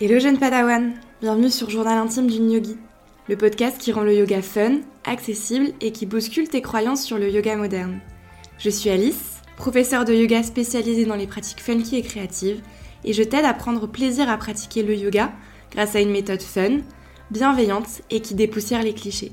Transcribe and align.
Hello 0.00 0.18
jeune 0.18 0.38
padawan, 0.38 0.94
bienvenue 1.20 1.50
sur 1.50 1.70
Journal 1.70 1.98
intime 1.98 2.26
d'une 2.26 2.50
yogi, 2.50 2.76
le 3.28 3.36
podcast 3.36 3.78
qui 3.78 3.92
rend 3.92 4.02
le 4.02 4.12
yoga 4.12 4.42
fun, 4.42 4.80
accessible 5.04 5.68
et 5.80 5.92
qui 5.92 6.04
bouscule 6.04 6.48
tes 6.48 6.62
croyances 6.62 7.04
sur 7.04 7.16
le 7.16 7.30
yoga 7.30 7.54
moderne. 7.54 8.00
Je 8.58 8.70
suis 8.70 8.90
Alice, 8.90 9.40
professeure 9.56 10.04
de 10.04 10.12
yoga 10.12 10.42
spécialisée 10.42 11.04
dans 11.04 11.14
les 11.14 11.28
pratiques 11.28 11.60
funky 11.60 11.94
et 11.94 12.02
créatives, 12.02 12.60
et 13.04 13.12
je 13.12 13.22
t'aide 13.22 13.44
à 13.44 13.54
prendre 13.54 13.86
plaisir 13.86 14.28
à 14.28 14.36
pratiquer 14.36 14.82
le 14.82 14.96
yoga 14.96 15.30
grâce 15.70 15.94
à 15.94 16.00
une 16.00 16.10
méthode 16.10 16.42
fun, 16.42 16.78
bienveillante 17.30 18.02
et 18.10 18.18
qui 18.18 18.34
dépoussière 18.34 18.82
les 18.82 18.94
clichés. 18.94 19.30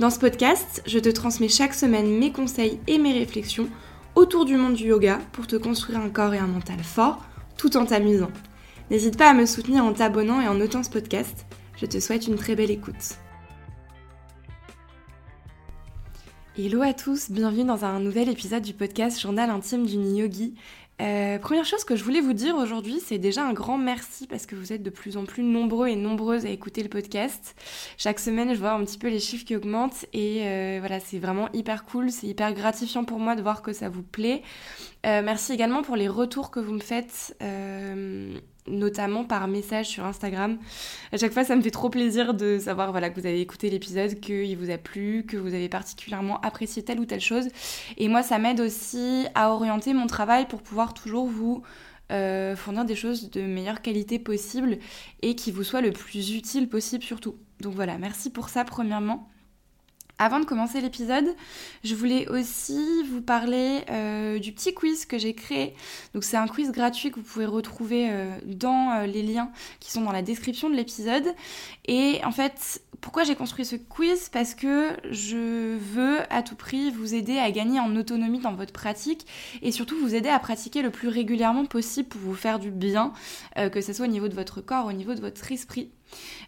Dans 0.00 0.10
ce 0.10 0.18
podcast, 0.18 0.82
je 0.84 0.98
te 0.98 1.10
transmets 1.10 1.48
chaque 1.48 1.74
semaine 1.74 2.10
mes 2.10 2.32
conseils 2.32 2.80
et 2.88 2.98
mes 2.98 3.12
réflexions 3.12 3.68
autour 4.16 4.46
du 4.46 4.56
monde 4.56 4.74
du 4.74 4.88
yoga 4.88 5.20
pour 5.30 5.46
te 5.46 5.54
construire 5.54 6.00
un 6.00 6.10
corps 6.10 6.34
et 6.34 6.38
un 6.38 6.48
mental 6.48 6.80
fort 6.82 7.24
tout 7.56 7.76
en 7.76 7.86
t'amusant. 7.86 8.32
N'hésite 8.90 9.16
pas 9.16 9.30
à 9.30 9.34
me 9.34 9.46
soutenir 9.46 9.84
en 9.84 9.92
t'abonnant 9.92 10.40
et 10.40 10.48
en 10.48 10.54
notant 10.54 10.82
ce 10.82 10.90
podcast. 10.90 11.46
Je 11.76 11.86
te 11.86 12.00
souhaite 12.00 12.26
une 12.26 12.34
très 12.34 12.56
belle 12.56 12.72
écoute. 12.72 13.18
Hello 16.58 16.82
à 16.82 16.92
tous, 16.92 17.30
bienvenue 17.30 17.62
dans 17.62 17.84
un 17.84 18.00
nouvel 18.00 18.28
épisode 18.28 18.64
du 18.64 18.74
podcast 18.74 19.20
Journal 19.20 19.48
intime 19.48 19.86
d'une 19.86 20.16
yogi. 20.16 20.56
Euh, 21.00 21.38
première 21.38 21.64
chose 21.64 21.84
que 21.84 21.94
je 21.94 22.02
voulais 22.02 22.20
vous 22.20 22.32
dire 22.32 22.56
aujourd'hui, 22.56 23.00
c'est 23.00 23.18
déjà 23.18 23.46
un 23.46 23.52
grand 23.52 23.78
merci 23.78 24.26
parce 24.26 24.44
que 24.44 24.56
vous 24.56 24.72
êtes 24.72 24.82
de 24.82 24.90
plus 24.90 25.16
en 25.16 25.24
plus 25.24 25.44
nombreux 25.44 25.86
et 25.86 25.96
nombreuses 25.96 26.44
à 26.44 26.50
écouter 26.50 26.82
le 26.82 26.88
podcast. 26.88 27.54
Chaque 27.96 28.18
semaine, 28.18 28.52
je 28.54 28.58
vois 28.58 28.72
un 28.72 28.84
petit 28.84 28.98
peu 28.98 29.08
les 29.08 29.20
chiffres 29.20 29.44
qui 29.44 29.54
augmentent 29.54 30.04
et 30.12 30.40
euh, 30.42 30.78
voilà, 30.80 30.98
c'est 30.98 31.20
vraiment 31.20 31.48
hyper 31.54 31.84
cool, 31.84 32.10
c'est 32.10 32.26
hyper 32.26 32.52
gratifiant 32.54 33.04
pour 33.04 33.20
moi 33.20 33.36
de 33.36 33.40
voir 33.40 33.62
que 33.62 33.72
ça 33.72 33.88
vous 33.88 34.02
plaît. 34.02 34.42
Euh, 35.06 35.22
merci 35.24 35.52
également 35.52 35.82
pour 35.82 35.94
les 35.94 36.08
retours 36.08 36.50
que 36.50 36.58
vous 36.58 36.72
me 36.72 36.80
faites 36.80 37.36
notamment 38.70 39.24
par 39.24 39.48
message 39.48 39.86
sur 39.86 40.04
Instagram. 40.04 40.58
À 41.12 41.16
chaque 41.16 41.32
fois, 41.32 41.44
ça 41.44 41.56
me 41.56 41.62
fait 41.62 41.70
trop 41.70 41.90
plaisir 41.90 42.34
de 42.34 42.58
savoir 42.58 42.92
voilà, 42.92 43.10
que 43.10 43.20
vous 43.20 43.26
avez 43.26 43.40
écouté 43.40 43.70
l'épisode, 43.70 44.20
qu'il 44.20 44.56
vous 44.56 44.70
a 44.70 44.78
plu, 44.78 45.24
que 45.26 45.36
vous 45.36 45.54
avez 45.54 45.68
particulièrement 45.68 46.40
apprécié 46.40 46.82
telle 46.82 47.00
ou 47.00 47.04
telle 47.04 47.20
chose. 47.20 47.48
Et 47.98 48.08
moi, 48.08 48.22
ça 48.22 48.38
m'aide 48.38 48.60
aussi 48.60 49.26
à 49.34 49.50
orienter 49.50 49.92
mon 49.92 50.06
travail 50.06 50.46
pour 50.46 50.62
pouvoir 50.62 50.94
toujours 50.94 51.26
vous 51.26 51.62
euh, 52.10 52.56
fournir 52.56 52.84
des 52.84 52.96
choses 52.96 53.30
de 53.30 53.42
meilleure 53.42 53.82
qualité 53.82 54.18
possible 54.18 54.78
et 55.22 55.36
qui 55.36 55.52
vous 55.52 55.62
soient 55.62 55.80
le 55.80 55.92
plus 55.92 56.34
utile 56.34 56.68
possible 56.68 57.04
surtout. 57.04 57.36
Donc 57.60 57.74
voilà, 57.74 57.98
merci 57.98 58.30
pour 58.30 58.48
ça 58.48 58.64
premièrement. 58.64 59.28
Avant 60.22 60.38
de 60.38 60.44
commencer 60.44 60.82
l'épisode, 60.82 61.34
je 61.82 61.94
voulais 61.94 62.28
aussi 62.28 63.02
vous 63.10 63.22
parler 63.22 63.80
euh, 63.88 64.38
du 64.38 64.52
petit 64.52 64.74
quiz 64.74 65.06
que 65.06 65.16
j'ai 65.16 65.32
créé. 65.32 65.74
Donc 66.12 66.24
c'est 66.24 66.36
un 66.36 66.46
quiz 66.46 66.72
gratuit 66.72 67.10
que 67.10 67.16
vous 67.16 67.22
pouvez 67.22 67.46
retrouver 67.46 68.10
euh, 68.10 68.30
dans 68.44 68.90
euh, 68.90 69.06
les 69.06 69.22
liens 69.22 69.50
qui 69.80 69.90
sont 69.90 70.02
dans 70.02 70.12
la 70.12 70.20
description 70.20 70.68
de 70.68 70.74
l'épisode. 70.74 71.24
Et 71.86 72.20
en 72.22 72.32
fait, 72.32 72.82
pourquoi 73.00 73.24
j'ai 73.24 73.34
construit 73.34 73.64
ce 73.64 73.76
quiz? 73.76 74.28
Parce 74.28 74.54
que 74.54 74.90
je 75.10 75.78
veux 75.78 76.18
à 76.28 76.42
tout 76.42 76.54
prix 76.54 76.90
vous 76.90 77.14
aider 77.14 77.38
à 77.38 77.50
gagner 77.50 77.80
en 77.80 77.96
autonomie 77.96 78.40
dans 78.40 78.52
votre 78.52 78.74
pratique 78.74 79.26
et 79.62 79.72
surtout 79.72 79.96
vous 79.98 80.14
aider 80.14 80.28
à 80.28 80.38
pratiquer 80.38 80.82
le 80.82 80.90
plus 80.90 81.08
régulièrement 81.08 81.64
possible 81.64 82.10
pour 82.10 82.20
vous 82.20 82.34
faire 82.34 82.58
du 82.58 82.70
bien, 82.70 83.14
que 83.56 83.80
ce 83.80 83.94
soit 83.94 84.04
au 84.04 84.10
niveau 84.10 84.28
de 84.28 84.34
votre 84.34 84.60
corps, 84.60 84.84
au 84.84 84.92
niveau 84.92 85.14
de 85.14 85.20
votre 85.20 85.50
esprit. 85.50 85.90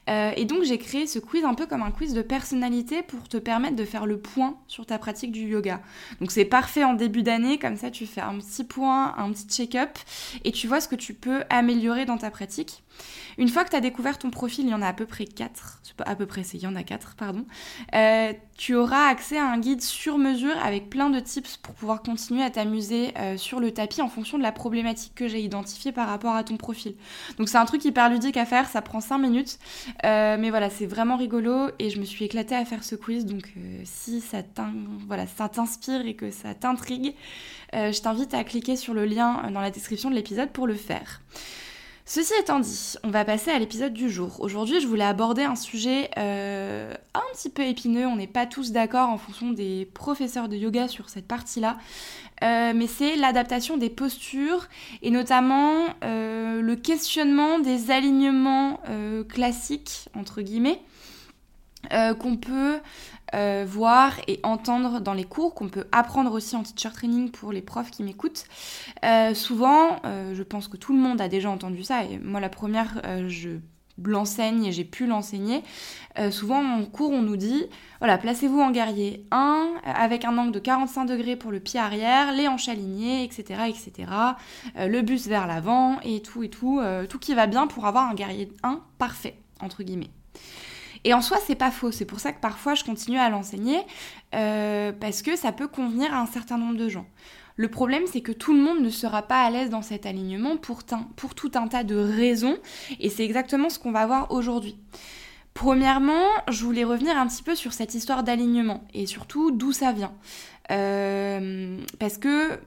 Euh, 0.09 0.33
et 0.37 0.45
donc 0.45 0.65
j'ai 0.65 0.79
créé 0.79 1.07
ce 1.07 1.19
quiz 1.19 1.45
un 1.45 1.55
peu 1.55 1.67
comme 1.67 1.83
un 1.83 1.93
quiz 1.93 2.13
de 2.13 2.23
personnalité 2.23 3.03
pour 3.03 3.29
te 3.29 3.37
permettre 3.37 3.77
de 3.77 3.85
faire 3.85 4.07
le 4.07 4.19
point 4.19 4.59
sur 4.67 4.85
ta 4.85 4.99
pratique 4.99 5.31
du 5.31 5.43
yoga. 5.43 5.81
Donc 6.21 6.33
c'est 6.33 6.45
parfait 6.45 6.85
en 6.85 6.95
début 6.95 7.23
d'année, 7.23 7.59
comme 7.59 7.77
ça 7.77 7.91
tu 7.91 8.07
fais 8.07 8.21
un 8.21 8.39
petit 8.39 8.65
point, 8.65 9.15
un 9.17 9.31
petit 9.31 9.47
check-up 9.47 9.99
et 10.45 10.53
tu 10.53 10.67
vois 10.67 10.81
ce 10.81 10.89
que 10.89 10.97
tu 10.97 11.15
peux 11.15 11.45
améliorer 11.51 12.05
dans 12.05 12.19
ta 12.19 12.31
pratique. 12.31 12.83
Une 13.39 13.49
fois 13.49 13.65
que 13.65 13.71
tu 13.71 13.77
as 13.77 13.81
découvert 13.81 14.19
ton 14.19 14.31
profil, 14.31 14.67
il 14.67 14.71
y 14.71 14.75
en 14.75 14.83
a 14.83 14.89
à 14.89 14.93
peu 14.93 15.07
près 15.07 15.25
4, 15.25 15.81
à 16.05 16.17
peu 16.17 16.27
près 16.27 16.43
c'est, 16.43 16.59
y 16.59 16.67
en 16.67 16.77
a 16.77 16.83
4, 16.83 17.15
pardon, 17.17 17.47
euh, 17.95 18.33
tu 18.57 18.75
auras 18.75 19.07
accès 19.07 19.39
à 19.39 19.47
un 19.47 19.59
guide 19.59 19.81
sur 19.81 20.19
mesure 20.19 20.57
avec 20.63 20.91
plein 20.91 21.11
de 21.11 21.19
tips 21.21 21.57
pour 21.57 21.75
pouvoir 21.75 22.03
continuer 22.03 22.43
à 22.43 22.51
t'amuser 22.51 23.13
euh, 23.19 23.37
sur 23.37 23.61
le 23.61 23.73
tapis 23.73 24.03
en 24.03 24.09
fonction 24.09 24.37
de 24.39 24.43
la 24.43 24.53
problématique 24.53 25.15
que 25.15 25.29
j'ai 25.29 25.41
identifiée 25.41 25.93
par 25.93 26.09
rapport 26.09 26.35
à 26.35 26.45
ton 26.45 26.57
profil. 26.57 26.95
Donc 27.39 27.49
c'est 27.49 27.59
un 27.59 27.65
truc 27.65 27.85
hyper 27.85 28.11
ludique 28.11 28.37
à 28.37 28.45
faire, 28.45 28.69
ça 28.69 28.83
prend 28.83 29.01
5 29.01 29.19
minutes, 29.19 29.52
euh, 30.05 30.37
mais 30.39 30.51
voilà, 30.51 30.71
c'est 30.71 30.87
vraiment 30.87 31.17
rigolo 31.17 31.71
et 31.79 31.91
je 31.91 31.99
me 31.99 32.05
suis 32.05 32.25
éclatée 32.25 32.55
à 32.55 32.65
faire 32.65 32.85
ce 32.85 32.95
quiz, 32.95 33.27
donc 33.27 33.53
si 33.85 34.21
ça 34.21 34.43
t'inspire 34.43 36.07
et 36.07 36.15
que 36.15 36.31
ça 36.31 36.55
t'intrigue, 36.55 37.15
je 37.73 38.01
t'invite 38.01 38.35
à 38.35 38.45
cliquer 38.45 38.77
sur 38.77 38.95
le 38.95 39.05
lien 39.05 39.51
dans 39.51 39.61
la 39.61 39.71
description 39.71 40.11
de 40.11 40.15
l'épisode 40.15 40.51
pour 40.51 40.67
le 40.67 40.75
faire. 40.75 41.21
Ceci 42.05 42.33
étant 42.41 42.59
dit, 42.59 42.95
on 43.05 43.11
va 43.11 43.25
passer 43.25 43.53
à 43.53 43.59
l'épisode 43.61 43.93
du 43.93 44.11
jour. 44.11 44.41
Aujourd'hui, 44.41 44.81
je 44.81 44.89
voulais 44.89 45.05
aborder 45.05 45.45
un 45.45 45.55
sujet 45.55 46.11
euh, 46.19 46.93
un 47.15 47.23
petit 47.33 47.49
peu 47.49 47.63
épineux. 47.63 48.07
On 48.07 48.17
n'est 48.17 48.27
pas 48.27 48.45
tous 48.45 48.73
d'accord 48.73 49.09
en 49.09 49.19
fonction 49.19 49.51
des 49.53 49.89
professeurs 49.95 50.49
de 50.49 50.57
yoga 50.57 50.89
sur 50.89 51.09
cette 51.09 51.29
partie-là. 51.29 51.79
Euh, 52.43 52.73
mais 52.75 52.89
c'est 52.89 53.15
l'adaptation 53.15 53.77
des 53.77 53.89
postures 53.89 54.69
et 55.03 55.11
notamment 55.11 55.85
euh, 56.03 56.61
le 56.61 56.75
questionnement 56.75 57.61
des 57.61 57.93
alignements 57.93 58.81
classiques, 59.29 60.09
entre 60.17 60.43
guillemets, 60.43 60.81
qu'on 62.19 62.37
peut 62.37 62.81
euh, 63.35 63.65
voir 63.67 64.13
et 64.29 64.41
entendre 64.43 65.01
dans 65.01 65.15
les 65.15 65.25
cours, 65.25 65.55
qu'on 65.55 65.71
peut 65.71 65.87
apprendre 65.91 66.33
aussi 66.33 66.55
en 66.55 66.63
teacher 66.63 66.93
training 66.93 67.31
pour 67.31 67.51
les 67.51 67.63
profs 67.63 67.91
qui 67.91 68.03
m'écoutent. 68.03 68.45
Euh, 69.07 69.33
souvent, 69.33 70.03
euh, 70.05 70.35
je 70.35 70.43
pense 70.43 70.69
que 70.69 70.77
tout 70.77 70.93
le 70.93 70.99
monde 70.99 71.19
a 71.19 71.29
déjà 71.29 71.49
entendu 71.49 71.83
ça, 71.83 72.05
et 72.05 72.19
moi 72.19 72.41
la 72.41 72.51
première, 72.51 73.01
je 73.29 73.51
l'enseigne 74.05 74.67
et 74.67 74.73
j'ai 74.73 74.85
pu 74.85 75.07
l'enseigner. 75.07 75.63
souvent 76.31 76.63
en 76.63 76.85
cours, 76.85 77.11
on 77.11 77.23
nous 77.23 77.37
dit, 77.37 77.65
voilà, 78.01 78.19
placez-vous 78.19 78.61
en 78.61 78.71
guerrier 78.71 79.25
1, 79.31 79.75
avec 79.85 80.27
un 80.27 80.37
angle 80.37 80.53
de 80.53 80.59
45 80.59 81.07
degrés 81.07 81.37
pour 81.37 81.53
le 81.53 81.61
pied 81.61 81.81
arrière, 81.81 82.33
les 82.33 82.49
hanches 82.49 82.69
alignées, 82.69 83.25
etc., 83.25 83.63
etc., 83.69 84.11
le 84.77 85.01
bus 85.03 85.27
vers 85.27 85.47
l'avant, 85.47 86.01
et 86.01 86.21
tout, 86.21 86.43
et 86.43 86.51
tout, 86.51 86.83
tout 87.09 87.19
qui 87.19 87.35
va 87.35 87.47
bien 87.47 87.67
pour 87.67 87.87
avoir 87.87 88.11
un 88.11 88.15
guerrier 88.15 88.51
1 88.63 88.81
parfait, 88.99 89.37
entre 89.61 89.83
guillemets. 89.83 90.11
Et 91.05 91.15
en 91.15 91.21
soi, 91.21 91.39
c'est 91.47 91.55
pas 91.57 91.71
faux. 91.71 91.91
C'est 91.91 92.05
pour 92.05 92.21
ça 92.21 92.33
que 92.33 92.41
parfois 92.41 92.75
je 92.75 92.85
continue 92.85 93.19
à 93.19 93.29
l'enseigner 93.29 93.81
euh, 94.35 94.93
parce 94.93 95.23
que 95.23 95.37
ça 95.37 95.53
peut 95.53 95.69
convenir 95.69 96.15
à 96.15 96.21
un 96.21 96.27
certain 96.27 96.59
nombre 96.59 96.77
de 96.77 96.89
gens. 96.89 97.07
Le 97.57 97.69
problème, 97.69 98.05
c'est 98.07 98.23
que 98.23 98.33
tout 98.33 98.55
le 98.55 98.61
monde 98.61 98.81
ne 98.81 98.91
sera 98.91 99.23
pas 99.23 99.43
à 99.43 99.51
l'aise 99.51 99.71
dans 99.71 99.83
cet 99.83 100.07
alignement 100.07 100.57
pour, 100.57 100.85
tout 100.85 101.51
un 101.55 101.69
tas 101.69 101.85
de 101.85 101.97
raisons, 101.97 102.57
et 102.99 103.11
c'est 103.11 103.25
exactement 103.25 103.69
ce 103.69 103.79
qu'on 103.79 103.93
va 103.93 104.07
voir 104.07 104.31
aujourd'hui. 104.33 104.77
Premièrement, 105.53 106.25
je 106.49 106.65
voulais 106.65 106.85
revenir 106.85 107.17
un 107.17 107.27
petit 107.27 107.43
peu 107.43 107.55
sur 107.55 107.75
cette 107.75 107.95
histoire 107.95 108.23
d'alignement, 108.23 108.85
et 108.95 109.07
surtout 109.07 109.51
d'où 109.51 109.73
ça 109.73 109.93
vient. 109.93 110.15
Euh, 110.71 111.79
parce 111.99 112.17
que 112.17 112.59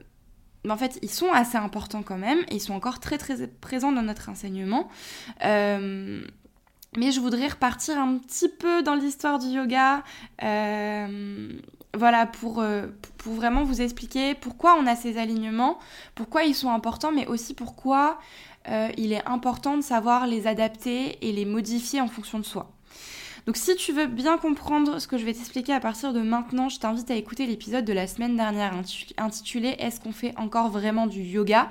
en 0.70 0.78
fait, 0.78 1.00
ils 1.02 1.12
sont 1.12 1.32
assez 1.32 1.58
importants 1.58 2.04
quand 2.04 2.18
même, 2.18 2.40
et 2.50 2.56
ils 2.56 2.62
sont 2.62 2.74
encore 2.74 3.00
très 3.00 3.18
très 3.18 3.48
présents 3.48 3.92
dans 3.92 4.04
notre 4.04 4.30
enseignement. 4.30 4.88
Euh, 5.44 6.24
mais 6.98 7.12
je 7.12 7.20
voudrais 7.20 7.48
repartir 7.48 7.98
un 7.98 8.18
petit 8.18 8.50
peu 8.50 8.84
dans 8.84 8.96
l'histoire 8.96 9.40
du 9.40 9.48
yoga. 9.48 10.04
Euh, 10.44 11.50
voilà, 11.94 12.26
pour, 12.26 12.60
euh, 12.60 12.88
pour 13.18 13.34
vraiment 13.34 13.64
vous 13.64 13.82
expliquer 13.82 14.36
pourquoi 14.36 14.76
on 14.80 14.86
a 14.86 14.96
ces 14.96 15.18
alignements, 15.18 15.80
pourquoi 16.14 16.44
ils 16.44 16.56
sont 16.56 16.70
importants, 16.72 17.12
mais 17.12 17.26
aussi 17.28 17.54
pourquoi 17.54 18.20
euh, 18.68 18.90
il 18.98 19.14
est 19.14 19.26
important 19.26 19.78
de 19.78 19.82
savoir 19.82 20.28
les 20.28 20.48
adapter 20.48 21.18
et 21.22 21.32
les 21.32 21.46
modifier 21.46 22.02
en 22.02 22.08
fonction 22.08 22.40
de 22.40 22.46
soi. 22.46 22.72
Donc 23.46 23.58
si 23.58 23.76
tu 23.76 23.92
veux 23.92 24.08
bien 24.08 24.38
comprendre 24.38 25.00
ce 25.00 25.08
que 25.08 25.18
je 25.18 25.26
vais 25.26 25.34
t'expliquer 25.34 25.72
à 25.74 25.80
partir 25.80 26.14
de 26.14 26.22
maintenant, 26.22 26.68
je 26.68 26.80
t'invite 26.80 27.12
à 27.12 27.16
écouter 27.16 27.46
l'épisode 27.46 27.86
de 27.86 27.94
la 27.94 28.08
semaine 28.08 28.36
dernière 28.36 28.74
intitulé 29.18 29.76
Est-ce 29.78 30.00
qu'on 30.00 30.12
fait 30.12 30.34
encore 30.38 30.70
vraiment 30.70 31.06
du 31.06 31.22
yoga? 31.22 31.70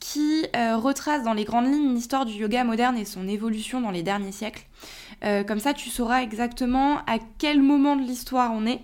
Qui 0.00 0.46
euh, 0.56 0.76
retrace 0.76 1.24
dans 1.24 1.34
les 1.34 1.44
grandes 1.44 1.66
lignes 1.66 1.94
l'histoire 1.94 2.24
du 2.24 2.32
yoga 2.34 2.64
moderne 2.64 2.96
et 2.96 3.04
son 3.04 3.26
évolution 3.28 3.80
dans 3.80 3.90
les 3.90 4.02
derniers 4.02 4.32
siècles. 4.32 4.64
Euh, 5.24 5.42
comme 5.42 5.58
ça, 5.58 5.74
tu 5.74 5.90
sauras 5.90 6.22
exactement 6.22 6.98
à 7.06 7.18
quel 7.38 7.62
moment 7.62 7.96
de 7.96 8.02
l'histoire 8.02 8.52
on 8.52 8.66
est. 8.66 8.80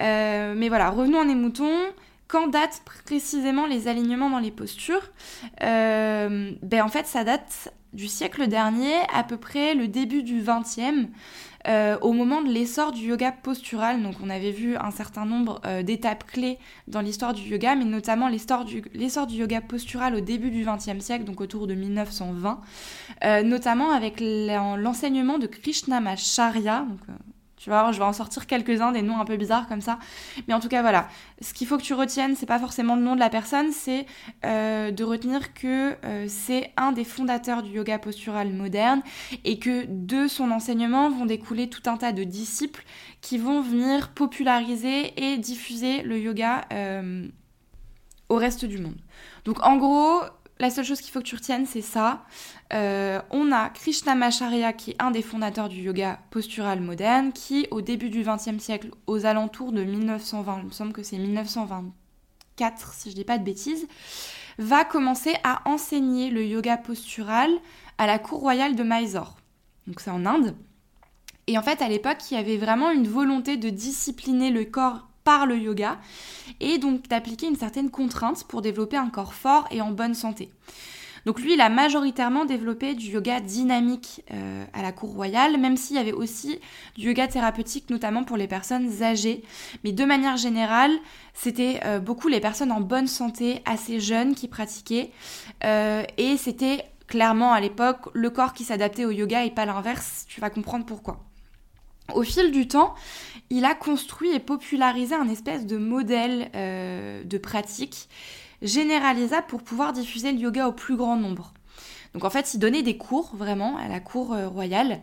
Euh, 0.00 0.54
mais 0.56 0.68
voilà, 0.68 0.90
revenons 0.90 1.20
à 1.20 1.24
nos 1.24 1.34
moutons. 1.34 1.78
Quand 2.28 2.46
datent 2.48 2.82
précisément 3.04 3.66
les 3.66 3.88
alignements 3.88 4.30
dans 4.30 4.38
les 4.38 4.52
postures 4.52 5.10
ben 5.60 6.56
En 6.82 6.88
fait, 6.88 7.06
ça 7.06 7.24
date 7.24 7.74
du 7.92 8.06
siècle 8.06 8.46
dernier, 8.46 8.94
à 9.12 9.24
peu 9.24 9.36
près 9.36 9.74
le 9.74 9.88
début 9.88 10.22
du 10.22 10.40
20e. 10.40 11.08
Euh, 11.68 11.98
au 12.00 12.14
moment 12.14 12.40
de 12.40 12.48
l'essor 12.48 12.90
du 12.90 13.08
yoga 13.08 13.32
postural. 13.32 14.02
Donc 14.02 14.14
on 14.24 14.30
avait 14.30 14.50
vu 14.50 14.76
un 14.76 14.90
certain 14.90 15.26
nombre 15.26 15.60
euh, 15.66 15.82
d'étapes 15.82 16.24
clés 16.24 16.58
dans 16.88 17.02
l'histoire 17.02 17.34
du 17.34 17.42
yoga, 17.42 17.74
mais 17.74 17.84
notamment 17.84 18.28
l'essor 18.28 18.64
du, 18.64 18.82
yoga 18.94 19.60
postural 19.60 20.14
au 20.14 20.20
début 20.20 20.50
du 20.50 20.64
XXe 20.64 21.04
siècle, 21.04 21.24
donc 21.24 21.40
autour 21.40 21.66
de 21.66 21.74
1920, 21.74 22.60
euh, 23.24 23.42
notamment 23.42 23.90
avec 23.90 24.20
l'enseignement 24.20 25.38
de 25.38 25.46
Krishnamacharya, 25.46 26.86
Je 27.60 27.70
vais 27.70 28.04
en 28.04 28.12
sortir 28.12 28.46
quelques-uns, 28.46 28.90
des 28.90 29.02
noms 29.02 29.20
un 29.20 29.26
peu 29.26 29.36
bizarres 29.36 29.68
comme 29.68 29.82
ça. 29.82 29.98
Mais 30.48 30.54
en 30.54 30.60
tout 30.60 30.68
cas, 30.68 30.80
voilà. 30.80 31.08
Ce 31.42 31.52
qu'il 31.52 31.66
faut 31.66 31.76
que 31.76 31.82
tu 31.82 31.92
retiennes, 31.92 32.34
c'est 32.34 32.46
pas 32.46 32.58
forcément 32.58 32.96
le 32.96 33.02
nom 33.02 33.14
de 33.14 33.20
la 33.20 33.28
personne, 33.28 33.70
c'est 33.70 34.06
euh, 34.46 34.90
de 34.90 35.04
retenir 35.04 35.52
que 35.52 35.94
euh, 36.04 36.24
c'est 36.26 36.72
un 36.78 36.92
des 36.92 37.04
fondateurs 37.04 37.62
du 37.62 37.72
yoga 37.72 37.98
postural 37.98 38.50
moderne 38.52 39.02
et 39.44 39.58
que 39.58 39.84
de 39.86 40.26
son 40.26 40.50
enseignement 40.50 41.10
vont 41.10 41.26
découler 41.26 41.68
tout 41.68 41.82
un 41.84 41.98
tas 41.98 42.12
de 42.12 42.24
disciples 42.24 42.84
qui 43.20 43.36
vont 43.36 43.60
venir 43.60 44.08
populariser 44.08 45.12
et 45.22 45.36
diffuser 45.36 46.02
le 46.02 46.18
yoga 46.18 46.64
euh, 46.72 47.28
au 48.30 48.36
reste 48.36 48.64
du 48.64 48.78
monde. 48.78 48.96
Donc 49.44 49.62
en 49.66 49.76
gros, 49.76 50.22
la 50.58 50.70
seule 50.70 50.84
chose 50.84 51.00
qu'il 51.00 51.12
faut 51.12 51.20
que 51.20 51.24
tu 51.24 51.34
retiennes, 51.34 51.66
c'est 51.66 51.82
ça. 51.82 52.24
Euh, 52.72 53.20
on 53.30 53.50
a 53.52 53.68
Krishnamacharya, 53.68 54.72
qui 54.72 54.92
est 54.92 55.02
un 55.02 55.10
des 55.10 55.22
fondateurs 55.22 55.68
du 55.68 55.80
yoga 55.80 56.20
postural 56.30 56.80
moderne, 56.80 57.32
qui, 57.32 57.66
au 57.70 57.80
début 57.80 58.10
du 58.10 58.22
XXe 58.22 58.62
siècle, 58.62 58.90
aux 59.06 59.26
alentours 59.26 59.72
de 59.72 59.82
1920, 59.82 60.58
il 60.60 60.66
me 60.66 60.70
semble 60.70 60.92
que 60.92 61.02
c'est 61.02 61.18
1924, 61.18 62.94
si 62.94 63.10
je 63.10 63.16
dis 63.16 63.24
pas 63.24 63.38
de 63.38 63.44
bêtises, 63.44 63.88
va 64.58 64.84
commencer 64.84 65.34
à 65.42 65.68
enseigner 65.68 66.30
le 66.30 66.44
yoga 66.44 66.76
postural 66.76 67.50
à 67.98 68.06
la 68.06 68.18
cour 68.18 68.40
royale 68.40 68.76
de 68.76 68.84
Mysore. 68.84 69.36
Donc 69.86 70.00
c'est 70.00 70.10
en 70.10 70.24
Inde. 70.26 70.54
Et 71.46 71.58
en 71.58 71.62
fait, 71.62 71.82
à 71.82 71.88
l'époque, 71.88 72.18
il 72.30 72.34
y 72.34 72.40
avait 72.40 72.56
vraiment 72.56 72.92
une 72.92 73.08
volonté 73.08 73.56
de 73.56 73.70
discipliner 73.70 74.50
le 74.50 74.64
corps 74.64 75.08
par 75.24 75.46
le 75.46 75.58
yoga 75.58 75.98
et 76.60 76.78
donc 76.78 77.08
d'appliquer 77.08 77.46
une 77.46 77.56
certaine 77.56 77.90
contrainte 77.90 78.44
pour 78.44 78.62
développer 78.62 78.96
un 78.96 79.10
corps 79.10 79.34
fort 79.34 79.66
et 79.70 79.80
en 79.80 79.90
bonne 79.90 80.14
santé. 80.14 80.50
Donc 81.26 81.40
lui, 81.40 81.54
il 81.54 81.60
a 81.60 81.68
majoritairement 81.68 82.44
développé 82.44 82.94
du 82.94 83.10
yoga 83.10 83.40
dynamique 83.40 84.22
euh, 84.32 84.64
à 84.72 84.82
la 84.82 84.92
cour 84.92 85.12
royale, 85.12 85.58
même 85.58 85.76
s'il 85.76 85.96
y 85.96 85.98
avait 85.98 86.12
aussi 86.12 86.58
du 86.96 87.08
yoga 87.08 87.28
thérapeutique, 87.28 87.90
notamment 87.90 88.24
pour 88.24 88.36
les 88.36 88.48
personnes 88.48 89.02
âgées. 89.02 89.42
Mais 89.84 89.92
de 89.92 90.04
manière 90.04 90.36
générale, 90.36 90.92
c'était 91.34 91.80
euh, 91.84 91.98
beaucoup 91.98 92.28
les 92.28 92.40
personnes 92.40 92.72
en 92.72 92.80
bonne 92.80 93.06
santé, 93.06 93.62
assez 93.64 94.00
jeunes, 94.00 94.34
qui 94.34 94.48
pratiquaient. 94.48 95.10
Euh, 95.64 96.02
et 96.16 96.36
c'était 96.36 96.84
clairement 97.06 97.52
à 97.52 97.60
l'époque 97.60 98.08
le 98.14 98.30
corps 98.30 98.52
qui 98.52 98.64
s'adaptait 98.64 99.04
au 99.04 99.10
yoga 99.10 99.44
et 99.44 99.50
pas 99.50 99.66
l'inverse. 99.66 100.26
Tu 100.28 100.40
vas 100.40 100.50
comprendre 100.50 100.86
pourquoi. 100.86 101.20
Au 102.14 102.22
fil 102.22 102.50
du 102.50 102.66
temps, 102.66 102.94
il 103.50 103.64
a 103.64 103.74
construit 103.74 104.32
et 104.32 104.40
popularisé 104.40 105.14
un 105.14 105.28
espèce 105.28 105.64
de 105.64 105.76
modèle 105.76 106.50
de 107.24 107.38
pratique 107.38 108.08
généralisable 108.62 109.46
pour 109.46 109.62
pouvoir 109.62 109.92
diffuser 109.92 110.32
le 110.32 110.38
yoga 110.38 110.68
au 110.68 110.72
plus 110.72 110.96
grand 110.96 111.16
nombre. 111.16 111.52
Donc 112.14 112.24
en 112.24 112.30
fait, 112.30 112.54
il 112.54 112.58
donnait 112.58 112.82
des 112.82 112.96
cours 112.96 113.34
vraiment 113.34 113.76
à 113.78 113.88
la 113.88 114.00
cour 114.00 114.32
euh, 114.32 114.48
royale. 114.48 115.00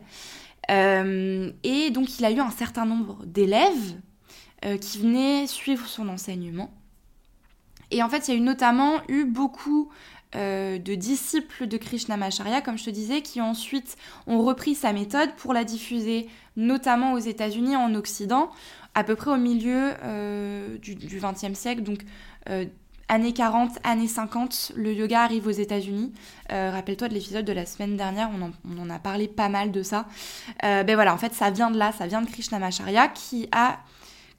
Euh, 0.69 1.51
et 1.63 1.91
donc 1.91 2.19
il 2.19 2.25
a 2.25 2.31
eu 2.31 2.39
un 2.39 2.51
certain 2.51 2.85
nombre 2.85 3.25
d'élèves 3.25 3.95
euh, 4.65 4.77
qui 4.77 4.99
venaient 4.99 5.47
suivre 5.47 5.87
son 5.87 6.09
enseignement. 6.09 6.71
Et 7.89 8.03
en 8.03 8.09
fait, 8.09 8.27
il 8.27 8.31
y 8.31 8.33
a 8.33 8.37
eu 8.37 8.43
notamment 8.43 9.01
eu 9.07 9.25
beaucoup 9.25 9.89
de 10.33 10.93
disciples 10.93 11.65
de 11.65 11.77
Krishnamacharya, 11.77 12.61
comme 12.61 12.77
je 12.77 12.83
te 12.83 12.89
disais, 12.91 13.21
qui 13.21 13.41
ensuite 13.41 13.95
ont 14.27 14.43
repris 14.43 14.75
sa 14.75 14.93
méthode 14.93 15.33
pour 15.35 15.51
la 15.51 15.63
diffuser 15.63 16.27
notamment 16.57 17.13
aux 17.13 17.17
États-Unis, 17.17 17.75
en 17.75 17.95
Occident, 17.95 18.51
à 18.93 19.03
peu 19.03 19.15
près 19.15 19.31
au 19.31 19.37
milieu 19.37 19.93
du 20.79 20.95
XXe 20.95 21.57
siècle, 21.57 21.81
donc 21.81 22.01
années 23.09 23.33
40, 23.33 23.79
années 23.83 24.07
50, 24.07 24.73
le 24.75 24.93
yoga 24.93 25.21
arrive 25.21 25.47
aux 25.47 25.51
États-Unis. 25.51 26.13
Euh, 26.51 26.71
rappelle-toi 26.71 27.07
de 27.07 27.13
l'épisode 27.13 27.45
de 27.45 27.53
la 27.53 27.65
semaine 27.65 27.95
dernière, 27.97 28.29
on 28.31 28.81
en, 28.81 28.89
a 28.89 28.99
parlé 28.99 29.27
pas 29.27 29.49
mal 29.49 29.71
de 29.71 29.83
ça. 29.83 30.05
Euh, 30.63 30.83
ben 30.83 30.95
voilà, 30.95 31.13
en 31.13 31.17
fait, 31.17 31.33
ça 31.33 31.49
vient 31.49 31.71
de 31.71 31.77
là, 31.77 31.91
ça 31.91 32.07
vient 32.07 32.21
de 32.21 32.29
Krishnamacharya 32.29 33.07
qui 33.09 33.47
a 33.51 33.77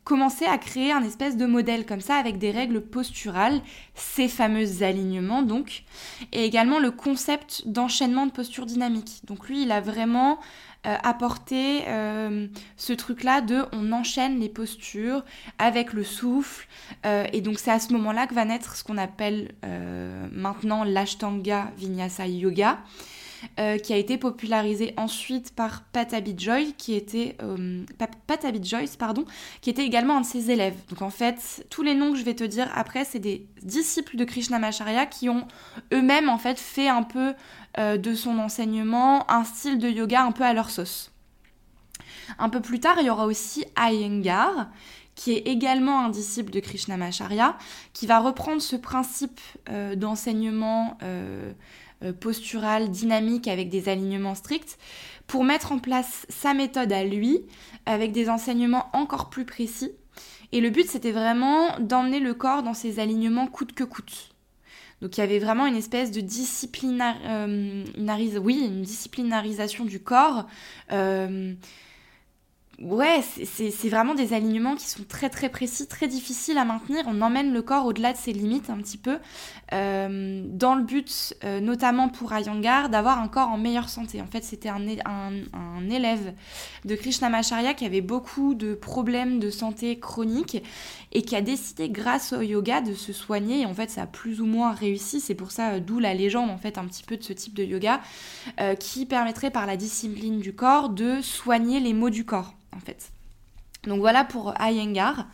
commencé 0.08 0.46
à 0.46 0.56
créer 0.56 0.90
un 0.90 1.02
espèce 1.02 1.36
de 1.36 1.44
modèle 1.44 1.84
comme 1.84 2.00
ça 2.00 2.16
avec 2.16 2.38
des 2.38 2.50
règles 2.50 2.80
posturales, 2.80 3.60
ces 3.94 4.26
fameux 4.26 4.82
alignements 4.82 5.42
donc, 5.42 5.84
et 6.32 6.46
également 6.46 6.78
le 6.78 6.90
concept 6.90 7.68
d'enchaînement 7.68 8.24
de 8.24 8.30
posture 8.30 8.64
dynamique. 8.64 9.20
Donc 9.24 9.48
lui, 9.50 9.64
il 9.64 9.70
a 9.70 9.82
vraiment 9.82 10.38
euh, 10.86 10.94
apporter 11.02 11.82
euh, 11.88 12.46
ce 12.76 12.92
truc-là 12.92 13.40
de 13.40 13.64
on 13.72 13.90
enchaîne 13.90 14.38
les 14.38 14.48
postures 14.48 15.24
avec 15.58 15.92
le 15.92 16.04
souffle. 16.04 16.68
Euh, 17.04 17.26
et 17.32 17.40
donc 17.40 17.58
c'est 17.58 17.72
à 17.72 17.80
ce 17.80 17.92
moment-là 17.94 18.28
que 18.28 18.34
va 18.34 18.44
naître 18.44 18.76
ce 18.76 18.84
qu'on 18.84 18.96
appelle 18.96 19.52
maintenant 20.30 20.84
l'Ashtanga 20.84 21.72
Vinyasa 21.76 22.28
Yoga. 22.28 22.78
qui 23.56 23.92
a 23.92 23.96
été 23.96 24.18
popularisé 24.18 24.94
ensuite 24.96 25.54
par 25.54 25.82
Patabi 25.82 26.34
Joy, 26.36 26.74
qui 26.76 26.94
était 26.94 27.36
Patabi 28.26 28.62
Joyce, 28.62 28.96
pardon, 28.96 29.24
qui 29.60 29.70
était 29.70 29.84
également 29.84 30.16
un 30.16 30.20
de 30.22 30.26
ses 30.26 30.50
élèves. 30.50 30.76
Donc 30.90 31.02
en 31.02 31.10
fait, 31.10 31.66
tous 31.70 31.82
les 31.82 31.94
noms 31.94 32.12
que 32.12 32.18
je 32.18 32.24
vais 32.24 32.34
te 32.34 32.44
dire 32.44 32.68
après, 32.74 33.04
c'est 33.04 33.20
des 33.20 33.46
disciples 33.62 34.16
de 34.16 34.24
Krishnamacharya 34.24 35.06
qui 35.06 35.28
ont 35.28 35.46
eux-mêmes 35.92 36.28
en 36.28 36.38
fait 36.38 36.58
fait 36.58 36.88
un 36.88 37.02
peu 37.02 37.34
de 37.78 38.14
son 38.14 38.38
enseignement 38.38 39.30
un 39.30 39.44
style 39.44 39.78
de 39.78 39.88
yoga 39.88 40.22
un 40.22 40.32
peu 40.32 40.44
à 40.44 40.52
leur 40.52 40.70
sauce. 40.70 41.12
Un 42.38 42.48
peu 42.48 42.60
plus 42.60 42.80
tard, 42.80 42.96
il 43.00 43.06
y 43.06 43.10
aura 43.10 43.26
aussi 43.26 43.64
Iyengar, 43.78 44.68
qui 45.14 45.32
est 45.32 45.48
également 45.48 46.00
un 46.00 46.10
disciple 46.10 46.50
de 46.50 46.60
Krishnamacharya, 46.60 47.56
qui 47.92 48.06
va 48.06 48.20
reprendre 48.20 48.62
ce 48.62 48.76
principe 48.76 49.40
euh, 49.68 49.96
d'enseignement 49.96 50.98
euh, 51.02 51.52
postural, 52.20 52.90
dynamique, 52.90 53.48
avec 53.48 53.68
des 53.68 53.88
alignements 53.88 54.36
stricts, 54.36 54.78
pour 55.26 55.44
mettre 55.44 55.72
en 55.72 55.78
place 55.78 56.26
sa 56.28 56.54
méthode 56.54 56.92
à 56.92 57.04
lui, 57.04 57.42
avec 57.86 58.12
des 58.12 58.28
enseignements 58.30 58.88
encore 58.92 59.28
plus 59.30 59.44
précis. 59.44 59.90
Et 60.52 60.60
le 60.60 60.70
but, 60.70 60.88
c'était 60.88 61.12
vraiment 61.12 61.78
d'emmener 61.80 62.20
le 62.20 62.32
corps 62.32 62.62
dans 62.62 62.74
ses 62.74 63.00
alignements 63.00 63.48
coûte 63.48 63.72
que 63.72 63.84
coûte. 63.84 64.27
Donc 65.00 65.16
il 65.16 65.20
y 65.20 65.24
avait 65.24 65.38
vraiment 65.38 65.66
une 65.66 65.76
espèce 65.76 66.10
de 66.10 66.20
disciplinaire, 66.20 67.16
euh, 67.24 67.84
oui, 68.42 68.64
une 68.66 68.82
disciplinarisation 68.82 69.84
du 69.84 70.00
corps. 70.00 70.46
Euh, 70.92 71.54
Ouais, 72.80 73.24
c'est 73.44 73.88
vraiment 73.88 74.14
des 74.14 74.34
alignements 74.34 74.76
qui 74.76 74.86
sont 74.86 75.02
très 75.02 75.28
très 75.30 75.48
précis, 75.48 75.88
très 75.88 76.06
difficiles 76.06 76.58
à 76.58 76.64
maintenir. 76.64 77.02
On 77.08 77.20
emmène 77.22 77.52
le 77.52 77.60
corps 77.60 77.86
au-delà 77.86 78.12
de 78.12 78.16
ses 78.16 78.32
limites 78.32 78.70
un 78.70 78.76
petit 78.76 78.98
peu, 78.98 79.18
euh, 79.72 80.44
dans 80.46 80.76
le 80.76 80.84
but, 80.84 81.34
euh, 81.42 81.58
notamment 81.58 82.08
pour 82.08 82.32
Ayangar, 82.32 82.88
d'avoir 82.88 83.20
un 83.20 83.26
corps 83.26 83.48
en 83.48 83.58
meilleure 83.58 83.88
santé. 83.88 84.22
En 84.22 84.28
fait, 84.28 84.44
c'était 84.44 84.68
un, 84.68 84.86
élève 85.90 86.34
de 86.84 86.94
Krishnamacharya 86.94 87.74
qui 87.74 87.84
avait 87.84 88.00
beaucoup 88.00 88.54
de 88.54 88.74
problèmes 88.74 89.40
de 89.40 89.50
santé 89.50 89.98
chronique 89.98 90.62
et 91.10 91.22
qui 91.22 91.34
a 91.34 91.40
décidé, 91.40 91.88
grâce 91.88 92.32
au 92.32 92.42
yoga, 92.42 92.80
de 92.80 92.94
se 92.94 93.12
soigner. 93.12 93.62
Et 93.62 93.66
en 93.66 93.74
fait, 93.74 93.90
ça 93.90 94.02
a 94.02 94.06
plus 94.06 94.40
ou 94.40 94.46
moins 94.46 94.70
réussi. 94.70 95.18
C'est 95.18 95.34
pour 95.34 95.50
ça, 95.50 95.70
euh, 95.70 95.80
d'où 95.80 95.98
la 95.98 96.14
légende, 96.14 96.48
en 96.48 96.58
fait, 96.58 96.78
un 96.78 96.84
petit 96.84 97.02
peu 97.02 97.16
de 97.16 97.24
ce 97.24 97.32
type 97.32 97.54
de 97.54 97.64
yoga, 97.64 98.00
qui 98.78 99.04
permettrait 99.04 99.50
par 99.50 99.66
la 99.66 99.76
discipline 99.76 100.38
du 100.38 100.54
corps 100.54 100.90
de 100.90 101.20
soigner 101.20 101.80
les 101.80 101.92
maux 101.92 102.10
du 102.10 102.24
corps 102.24 102.54
Donc 103.84 104.00
voilà 104.00 104.24
pour 104.24 104.54
Iyengar. 104.60 105.26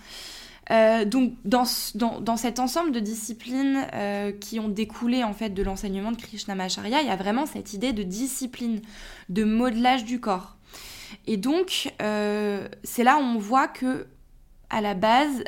Euh, 0.71 1.05
donc 1.05 1.35
dans, 1.45 1.65
dans, 1.95 2.37
cet 2.37 2.59
ensemble 2.59 2.91
de 2.91 3.01
disciplines 3.01 3.87
euh, 3.93 4.33
qui 4.33 4.59
ont 4.61 4.69
découlé 4.69 5.23
en 5.23 5.35
fait 5.35 5.51
de 5.51 5.63
l'enseignement 5.63 6.11
de 6.11 6.17
Krishnamacharya, 6.17 7.03
il 7.03 7.07
y 7.07 7.11
a 7.11 7.17
vraiment 7.17 7.45
cette 7.45 7.75
idée 7.75 7.93
de 7.93 8.03
discipline, 8.03 8.81
de 9.29 9.45
modelage 9.45 10.05
du 10.05 10.21
corps. 10.21 10.57
Et 11.27 11.37
donc 11.37 11.93
euh, 12.01 12.67
c'est 12.83 13.05
là 13.05 13.19
où 13.19 13.21
on 13.21 13.39
voit 13.39 13.69
que 13.69 14.07
à 14.75 14.81
la 14.81 14.95
base, 14.95 15.45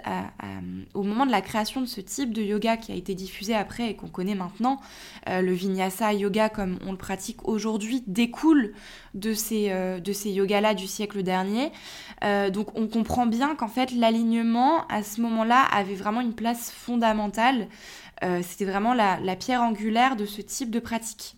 au 0.94 1.02
moment 1.02 1.26
de 1.26 1.32
la 1.32 1.40
création 1.40 1.80
de 1.80 1.86
ce 1.86 2.00
type 2.00 2.32
de 2.32 2.42
yoga 2.42 2.76
qui 2.76 2.92
a 2.92 2.94
été 2.94 3.16
diffusé 3.16 3.56
après 3.56 3.90
et 3.90 3.96
qu'on 3.96 4.06
connaît 4.06 4.36
maintenant, 4.36 4.80
euh, 5.28 5.42
le 5.42 5.52
vinyasa 5.52 6.12
yoga 6.12 6.48
comme 6.48 6.78
on 6.86 6.92
le 6.92 6.96
pratique 6.96 7.48
aujourd'hui 7.48 8.04
découle 8.06 8.72
de 9.14 9.34
ces, 9.34 9.70
euh, 9.70 9.98
de 9.98 10.12
ces 10.12 10.30
yogas-là 10.30 10.74
du 10.74 10.86
siècle 10.86 11.24
dernier. 11.24 11.72
Euh, 12.22 12.50
donc 12.50 12.78
on 12.78 12.86
comprend 12.86 13.26
bien 13.26 13.56
qu'en 13.56 13.66
fait 13.66 13.90
l'alignement 13.90 14.86
à 14.86 15.02
ce 15.02 15.20
moment-là 15.22 15.62
avait 15.72 15.96
vraiment 15.96 16.20
une 16.20 16.34
place 16.34 16.70
fondamentale. 16.70 17.66
C'était 18.42 18.64
vraiment 18.64 18.94
la, 18.94 19.36
pierre 19.36 19.60
angulaire 19.60 20.16
de 20.16 20.24
ce 20.24 20.40
type 20.40 20.70
de 20.70 20.80
pratique. 20.80 21.36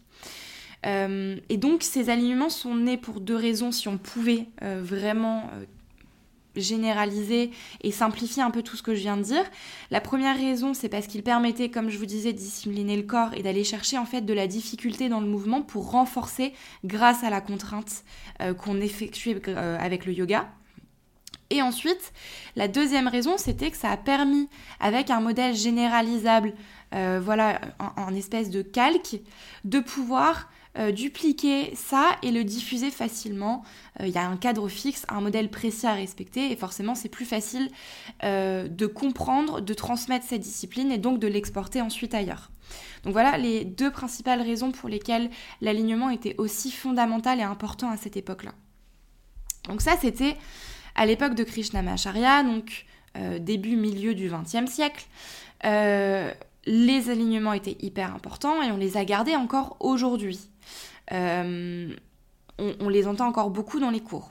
et 0.84 1.56
donc 1.56 1.82
ces 1.82 2.08
alignements 2.08 2.50
sont 2.50 2.76
nés 2.76 2.96
pour 2.96 3.20
deux 3.20 3.34
raisons 3.34 3.72
si 3.72 3.88
on 3.88 3.98
pouvait 3.98 4.46
vraiment 4.62 5.50
généraliser 6.60 7.50
et 7.82 7.90
simplifier 7.90 8.42
un 8.42 8.50
peu 8.50 8.62
tout 8.62 8.76
ce 8.76 8.82
que 8.82 8.94
je 8.94 9.00
viens 9.00 9.16
de 9.16 9.22
dire. 9.22 9.44
La 9.90 10.00
première 10.00 10.36
raison, 10.36 10.74
c'est 10.74 10.88
parce 10.88 11.06
qu'il 11.06 11.22
permettait, 11.22 11.70
comme 11.70 11.90
je 11.90 11.98
vous 11.98 12.06
disais, 12.06 12.32
de 12.32 12.38
discipliner 12.38 12.96
le 12.96 13.02
corps 13.02 13.34
et 13.34 13.42
d'aller 13.42 13.64
chercher 13.64 13.98
en 13.98 14.06
fait 14.06 14.22
de 14.22 14.34
la 14.34 14.46
difficulté 14.46 15.08
dans 15.08 15.20
le 15.20 15.26
mouvement 15.26 15.62
pour 15.62 15.90
renforcer 15.90 16.52
grâce 16.84 17.24
à 17.24 17.30
la 17.30 17.40
contrainte 17.40 18.04
euh, 18.40 18.54
qu'on 18.54 18.80
effectuait 18.80 19.40
euh, 19.48 19.76
avec 19.78 20.06
le 20.06 20.12
yoga. 20.12 20.48
Et 21.50 21.62
ensuite, 21.62 22.12
la 22.56 22.68
deuxième 22.68 23.08
raison, 23.08 23.38
c'était 23.38 23.70
que 23.70 23.76
ça 23.76 23.90
a 23.90 23.96
permis, 23.96 24.48
avec 24.80 25.10
un 25.10 25.20
modèle 25.20 25.54
généralisable, 25.54 26.52
euh, 26.94 27.20
voilà, 27.22 27.60
en, 27.96 28.14
espèce 28.14 28.50
de 28.50 28.60
calque, 28.60 29.20
de 29.64 29.80
pouvoir 29.80 30.50
euh, 30.78 30.92
dupliquer 30.92 31.74
ça 31.74 32.16
et 32.22 32.30
le 32.30 32.44
diffuser 32.44 32.90
facilement. 32.90 33.64
Euh, 34.00 34.06
il 34.06 34.14
y 34.14 34.18
a 34.18 34.26
un 34.26 34.36
cadre 34.36 34.68
fixe, 34.68 35.04
un 35.08 35.20
modèle 35.20 35.50
précis 35.50 35.86
à 35.86 35.94
respecter 35.94 36.52
et 36.52 36.56
forcément 36.56 36.94
c'est 36.94 37.08
plus 37.08 37.24
facile 37.24 37.70
de 38.22 38.86
comprendre, 38.86 39.60
de 39.60 39.74
transmettre 39.74 40.26
cette 40.26 40.40
discipline 40.40 40.90
et 40.90 40.98
donc 40.98 41.18
de 41.18 41.26
l'exporter 41.26 41.80
ensuite 41.80 42.14
ailleurs. 42.14 42.50
Donc 43.04 43.12
voilà 43.12 43.38
les 43.38 43.64
deux 43.64 43.90
principales 43.90 44.42
raisons 44.42 44.72
pour 44.72 44.88
lesquelles 44.88 45.30
l'alignement 45.60 46.10
était 46.10 46.34
aussi 46.38 46.70
fondamental 46.70 47.38
et 47.40 47.42
important 47.42 47.90
à 47.90 47.96
cette 47.96 48.16
époque-là. 48.16 48.52
Donc 49.68 49.80
ça 49.80 49.96
c'était 50.00 50.36
à 50.94 51.06
l'époque 51.06 51.34
de 51.34 51.44
Krishnamacharya, 51.44 52.42
donc 52.42 52.86
début 53.40 53.76
milieu 53.76 54.14
du 54.14 54.30
XXe 54.30 54.70
siècle 54.70 55.06
les 56.68 57.08
alignements 57.08 57.54
étaient 57.54 57.76
hyper 57.80 58.14
importants 58.14 58.62
et 58.62 58.70
on 58.70 58.76
les 58.76 58.96
a 58.96 59.04
gardés 59.04 59.36
encore 59.36 59.76
aujourd'hui. 59.80 60.50
Euh, 61.12 61.94
on, 62.58 62.88
les 62.88 63.06
entend 63.06 63.26
encore 63.26 63.50
beaucoup 63.50 63.78
dans 63.78 63.90
les 63.90 64.00
cours. 64.00 64.30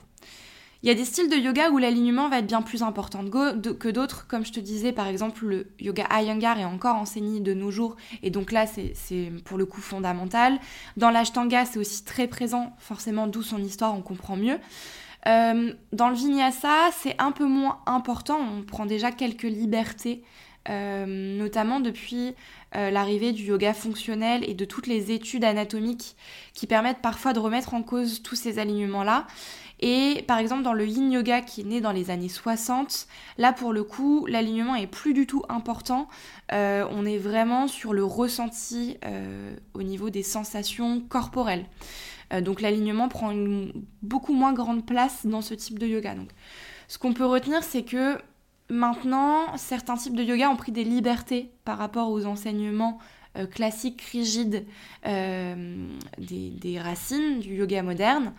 Il 0.82 0.88
y 0.88 0.92
a 0.92 0.94
des 0.94 1.04
styles 1.04 1.28
de 1.28 1.36
yoga 1.36 1.70
où 1.70 1.78
l'alignement 1.78 2.28
va 2.28 2.38
être 2.38 2.46
bien 2.46 2.62
plus 2.62 2.82
important 2.82 3.24
que 3.24 3.90
d'autres, 3.90 4.28
comme 4.28 4.44
je 4.44 4.52
te 4.52 4.60
disais, 4.60 4.92
par 4.92 5.08
exemple, 5.08 5.44
le 5.44 5.66
yoga 5.80 6.06
Iyengar 6.12 6.60
est 6.60 6.64
encore 6.64 6.94
enseigné 6.96 7.40
de 7.40 7.52
nos 7.52 7.72
jours, 7.72 7.96
et 8.22 8.30
donc 8.30 8.52
là, 8.52 8.64
c'est 8.66 9.32
pour 9.44 9.58
le 9.58 9.66
coup 9.66 9.80
fondamental. 9.80 10.60
Dans 10.96 11.10
l'Ashtanga, 11.10 11.64
c'est 11.64 11.80
aussi 11.80 12.04
très 12.04 12.28
présent, 12.28 12.76
forcément, 12.78 13.26
d'où 13.26 13.42
son 13.42 13.58
histoire, 13.58 13.92
on 13.94 14.02
comprend 14.02 14.36
mieux. 14.36 14.58
Euh, 15.26 15.72
dans 15.92 16.10
le 16.10 16.14
Vinyasa, 16.14 16.90
c'est 16.92 17.16
un 17.18 17.32
peu 17.32 17.44
moins 17.44 17.80
important, 17.86 18.38
on 18.38 18.62
prend 18.62 18.86
déjà 18.86 19.10
quelques 19.10 19.42
libertés 19.42 20.22
euh, 20.68 21.06
notamment 21.06 21.80
depuis 21.80 22.34
euh, 22.76 22.90
l'arrivée 22.90 23.32
du 23.32 23.44
yoga 23.44 23.72
fonctionnel 23.72 24.44
et 24.48 24.54
de 24.54 24.64
toutes 24.64 24.86
les 24.86 25.12
études 25.12 25.44
anatomiques 25.44 26.16
qui 26.52 26.66
permettent 26.66 27.00
parfois 27.00 27.32
de 27.32 27.38
remettre 27.38 27.72
en 27.72 27.82
cause 27.82 28.22
tous 28.22 28.34
ces 28.34 28.58
alignements-là. 28.58 29.26
Et 29.80 30.24
par 30.26 30.38
exemple, 30.38 30.64
dans 30.64 30.72
le 30.72 30.86
yin 30.86 31.10
yoga 31.10 31.40
qui 31.40 31.62
est 31.62 31.64
né 31.64 31.80
dans 31.80 31.92
les 31.92 32.10
années 32.10 32.28
60, 32.28 33.06
là 33.38 33.52
pour 33.52 33.72
le 33.72 33.84
coup, 33.84 34.26
l'alignement 34.26 34.74
est 34.74 34.88
plus 34.88 35.14
du 35.14 35.26
tout 35.26 35.42
important. 35.48 36.08
Euh, 36.52 36.84
on 36.90 37.06
est 37.06 37.18
vraiment 37.18 37.68
sur 37.68 37.92
le 37.92 38.04
ressenti 38.04 38.98
au 39.74 39.82
niveau 39.82 40.10
des 40.10 40.24
sensations 40.24 41.00
corporelles. 41.00 41.64
donc 42.42 42.60
l'alignement 42.60 43.08
prend 43.08 43.30
une 43.30 43.72
beaucoup 44.02 44.34
moins 44.34 44.52
grande 44.52 44.84
place 44.84 45.24
dans 45.24 45.42
ce 45.42 45.54
type 45.54 45.78
de 45.78 45.86
yoga. 45.86 46.14
Ce 46.88 46.98
qu'on 46.98 47.12
peut 47.12 47.26
retenir, 47.26 47.62
c'est 47.62 47.84
que 47.84 48.18
Maintenant, 48.70 49.56
certains 49.56 49.96
types 49.96 50.14
de 50.14 50.22
yoga 50.22 50.50
ont 50.50 50.56
pris 50.56 50.72
des 50.72 50.84
libertés 50.84 51.50
par 51.64 51.78
rapport 51.78 52.10
aux 52.10 52.26
enseignements 52.26 52.98
euh, 53.36 53.46
classiques, 53.46 54.02
rigides 54.02 54.66
euh, 55.06 55.86
des, 56.18 56.78
racines 56.80 57.40
du 57.40 57.54
yoga 57.56 57.82
moderne, 57.82 58.32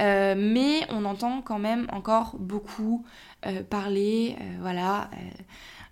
euh, 0.00 0.34
mais 0.36 0.86
on 0.90 1.04
entend 1.04 1.42
quand 1.42 1.58
même 1.58 1.86
encore 1.92 2.36
beaucoup 2.38 3.04
parler, 3.70 4.34
voilà, 4.60 5.08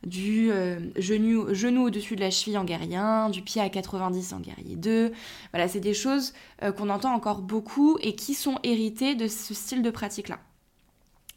du 0.04 0.50
genou, 0.96 1.54
genou 1.54 1.86
au-dessus 1.86 2.16
de 2.16 2.20
la 2.20 2.32
cheville 2.32 2.58
en 2.58 2.64
guerrier 2.64 2.96
1, 2.96 3.30
du 3.30 3.42
pied 3.42 3.62
à 3.62 3.68
90 3.68 4.32
en 4.32 4.40
guerrier 4.40 4.74
2. 4.74 5.12
Voilà, 5.52 5.68
c'est 5.68 5.78
des 5.78 5.94
choses 5.94 6.34
qu'on 6.76 6.90
entend 6.90 7.14
encore 7.14 7.42
beaucoup 7.42 7.96
et 8.00 8.16
qui 8.16 8.34
sont 8.34 8.58
héritées 8.64 9.14
de 9.14 9.28
ce 9.28 9.54
style 9.54 9.82
de 9.82 9.90
pratique-là. 9.90 10.40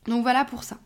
Donc 0.07 0.23
voilà 0.23 0.43
pour 0.43 0.63
ça. 0.63 0.79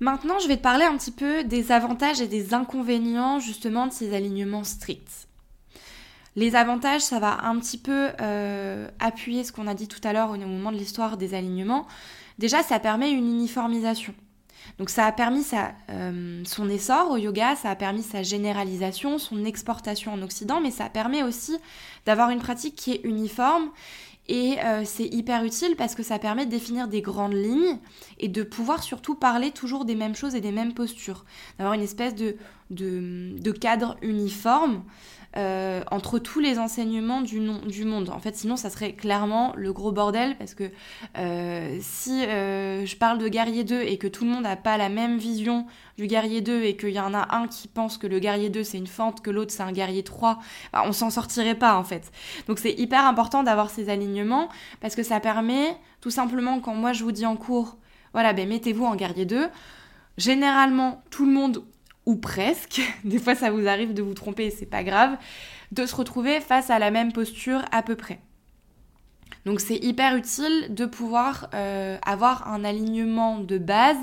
Maintenant, 0.00 0.38
je 0.38 0.48
vais 0.48 0.56
te 0.56 0.62
parler 0.62 0.86
un 0.86 0.96
petit 0.96 1.10
peu 1.10 1.44
des 1.44 1.72
avantages 1.72 2.22
et 2.22 2.26
des 2.26 2.54
inconvénients 2.54 3.38
justement 3.38 3.86
de 3.86 3.92
ces 3.92 4.14
alignements 4.14 4.64
stricts. 4.64 5.28
Les 6.36 6.56
avantages, 6.56 7.02
ça 7.02 7.18
va 7.18 7.44
un 7.44 7.58
petit 7.58 7.76
peu 7.76 8.08
euh, 8.20 8.88
appuyer 8.98 9.44
ce 9.44 9.52
qu'on 9.52 9.66
a 9.66 9.74
dit 9.74 9.88
tout 9.88 10.00
à 10.02 10.14
l'heure 10.14 10.30
au 10.30 10.36
moment 10.36 10.72
de 10.72 10.78
l'histoire 10.78 11.18
des 11.18 11.34
alignements. 11.34 11.86
Déjà, 12.38 12.62
ça 12.62 12.78
permet 12.78 13.10
une 13.10 13.26
uniformisation. 13.26 14.14
Donc 14.78 14.88
ça 14.88 15.04
a 15.04 15.12
permis 15.12 15.44
euh, 15.90 16.42
son 16.44 16.70
essor 16.70 17.10
au 17.10 17.16
yoga, 17.16 17.56
ça 17.56 17.70
a 17.70 17.76
permis 17.76 18.02
sa 18.02 18.22
généralisation, 18.22 19.18
son 19.18 19.44
exportation 19.44 20.14
en 20.14 20.22
Occident, 20.22 20.60
mais 20.60 20.70
ça 20.70 20.88
permet 20.88 21.22
aussi 21.22 21.58
d'avoir 22.06 22.30
une 22.30 22.38
pratique 22.38 22.76
qui 22.76 22.92
est 22.92 23.00
uniforme 23.04 23.70
et 24.30 24.60
euh, 24.60 24.82
c'est 24.84 25.06
hyper 25.06 25.42
utile 25.42 25.74
parce 25.76 25.96
que 25.96 26.04
ça 26.04 26.20
permet 26.20 26.46
de 26.46 26.50
définir 26.52 26.86
des 26.86 27.02
grandes 27.02 27.34
lignes 27.34 27.78
et 28.20 28.28
de 28.28 28.44
pouvoir 28.44 28.84
surtout 28.84 29.16
parler 29.16 29.50
toujours 29.50 29.84
des 29.84 29.96
mêmes 29.96 30.14
choses 30.14 30.36
et 30.36 30.40
des 30.40 30.52
mêmes 30.52 30.72
postures. 30.72 31.24
D'avoir 31.58 31.74
une 31.74 31.82
espèce 31.82 32.14
de, 32.14 32.36
de 32.70 33.50
cadre 33.50 33.96
uniforme 34.02 34.84
euh, 35.36 35.82
entre 35.92 36.18
tous 36.18 36.40
les 36.40 36.58
enseignements 36.58 37.20
du, 37.20 37.38
monde. 37.38 38.08
En 38.08 38.18
fait, 38.18 38.34
sinon, 38.34 38.56
ça 38.56 38.68
serait 38.68 38.94
clairement 38.94 39.52
le 39.54 39.72
gros 39.72 39.92
bordel 39.92 40.36
parce 40.36 40.54
que 40.54 40.70
euh, 41.18 41.78
si 41.80 42.24
euh, 42.24 42.84
je 42.84 42.96
parle 42.96 43.18
de 43.18 43.28
guerrier 43.28 43.62
2 43.62 43.80
et 43.82 43.96
que 43.96 44.08
tout 44.08 44.24
le 44.24 44.30
monde 44.30 44.42
n'a 44.42 44.56
pas 44.56 44.76
la 44.76 44.88
même 44.88 45.18
vision 45.18 45.66
du 45.96 46.08
guerrier 46.08 46.40
2 46.40 46.64
et 46.64 46.76
qu'il 46.76 46.90
y 46.90 46.98
en 46.98 47.14
a 47.14 47.36
un 47.36 47.46
qui 47.46 47.68
pense 47.68 47.96
que 47.96 48.08
le 48.08 48.18
guerrier 48.18 48.50
2 48.50 48.64
c'est 48.64 48.78
une 48.78 48.88
fente, 48.88 49.20
que 49.20 49.30
l'autre 49.30 49.52
c'est 49.52 49.62
un 49.62 49.70
guerrier 49.70 50.02
3, 50.02 50.40
bah, 50.72 50.82
on 50.84 50.92
s'en 50.92 51.10
sortirait 51.10 51.54
pas 51.54 51.76
en 51.76 51.84
fait. 51.84 52.10
Donc 52.48 52.58
c'est 52.58 52.72
hyper 52.72 53.06
important 53.06 53.44
d'avoir 53.44 53.70
ces 53.70 53.88
alignements 53.88 54.48
parce 54.80 54.96
que 54.96 55.04
ça 55.04 55.20
permet 55.20 55.76
tout 56.00 56.10
simplement 56.10 56.58
quand 56.58 56.74
moi 56.74 56.92
je 56.92 57.04
vous 57.04 57.12
dis 57.12 57.26
en 57.26 57.36
cours, 57.36 57.76
voilà, 58.14 58.32
ben 58.32 58.48
mettez-vous 58.48 58.84
en 58.84 58.96
guerrier 58.96 59.26
2. 59.26 59.48
Généralement, 60.18 61.02
tout 61.10 61.24
le 61.24 61.32
monde 61.32 61.62
ou 62.06 62.16
presque, 62.16 62.80
des 63.04 63.18
fois 63.18 63.34
ça 63.34 63.50
vous 63.50 63.66
arrive 63.66 63.94
de 63.94 64.02
vous 64.02 64.14
tromper 64.14 64.50
c'est 64.50 64.66
pas 64.66 64.84
grave, 64.84 65.16
de 65.72 65.86
se 65.86 65.94
retrouver 65.94 66.40
face 66.40 66.70
à 66.70 66.78
la 66.78 66.90
même 66.90 67.12
posture 67.12 67.62
à 67.72 67.82
peu 67.82 67.96
près. 67.96 68.20
Donc 69.46 69.60
c'est 69.60 69.76
hyper 69.76 70.16
utile 70.16 70.74
de 70.74 70.84
pouvoir 70.84 71.48
euh, 71.54 71.96
avoir 72.04 72.48
un 72.48 72.64
alignement 72.64 73.38
de 73.38 73.58
base 73.58 73.96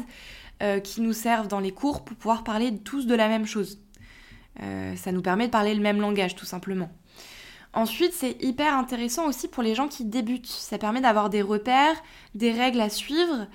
euh, 0.63 0.79
qui 0.79 1.01
nous 1.01 1.13
serve 1.13 1.47
dans 1.47 1.59
les 1.59 1.71
cours 1.71 2.03
pour 2.03 2.17
pouvoir 2.17 2.43
parler 2.43 2.75
tous 2.77 3.05
de 3.05 3.15
la 3.15 3.27
même 3.27 3.45
chose. 3.45 3.79
Euh, 4.63 4.95
ça 4.95 5.11
nous 5.11 5.21
permet 5.21 5.45
de 5.45 5.51
parler 5.51 5.75
le 5.75 5.81
même 5.81 6.01
langage 6.01 6.35
tout 6.35 6.45
simplement. 6.45 6.89
Ensuite, 7.73 8.13
c'est 8.13 8.41
hyper 8.41 8.75
intéressant 8.75 9.27
aussi 9.27 9.47
pour 9.47 9.61
les 9.61 9.75
gens 9.75 9.87
qui 9.87 10.05
débutent. 10.05 10.47
Ça 10.47 10.79
permet 10.79 11.01
d'avoir 11.01 11.29
des 11.29 11.43
repères, 11.43 12.01
des 12.33 12.51
règles 12.51 12.81
à 12.81 12.89
suivre 12.89 13.47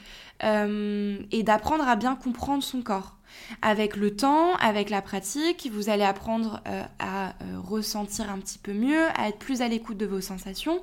et 0.44 1.42
d'apprendre 1.44 1.88
à 1.88 1.96
bien 1.96 2.14
comprendre 2.16 2.62
son 2.62 2.82
corps. 2.82 3.16
Avec 3.60 3.96
le 3.96 4.14
temps, 4.14 4.54
avec 4.56 4.90
la 4.90 5.02
pratique, 5.02 5.68
vous 5.72 5.88
allez 5.88 6.04
apprendre 6.04 6.60
euh, 6.66 6.82
à 6.98 7.30
euh, 7.30 7.60
ressentir 7.62 8.30
un 8.30 8.38
petit 8.38 8.58
peu 8.58 8.72
mieux, 8.72 9.06
à 9.16 9.28
être 9.28 9.38
plus 9.38 9.62
à 9.62 9.68
l'écoute 9.68 9.96
de 9.96 10.06
vos 10.06 10.20
sensations. 10.20 10.80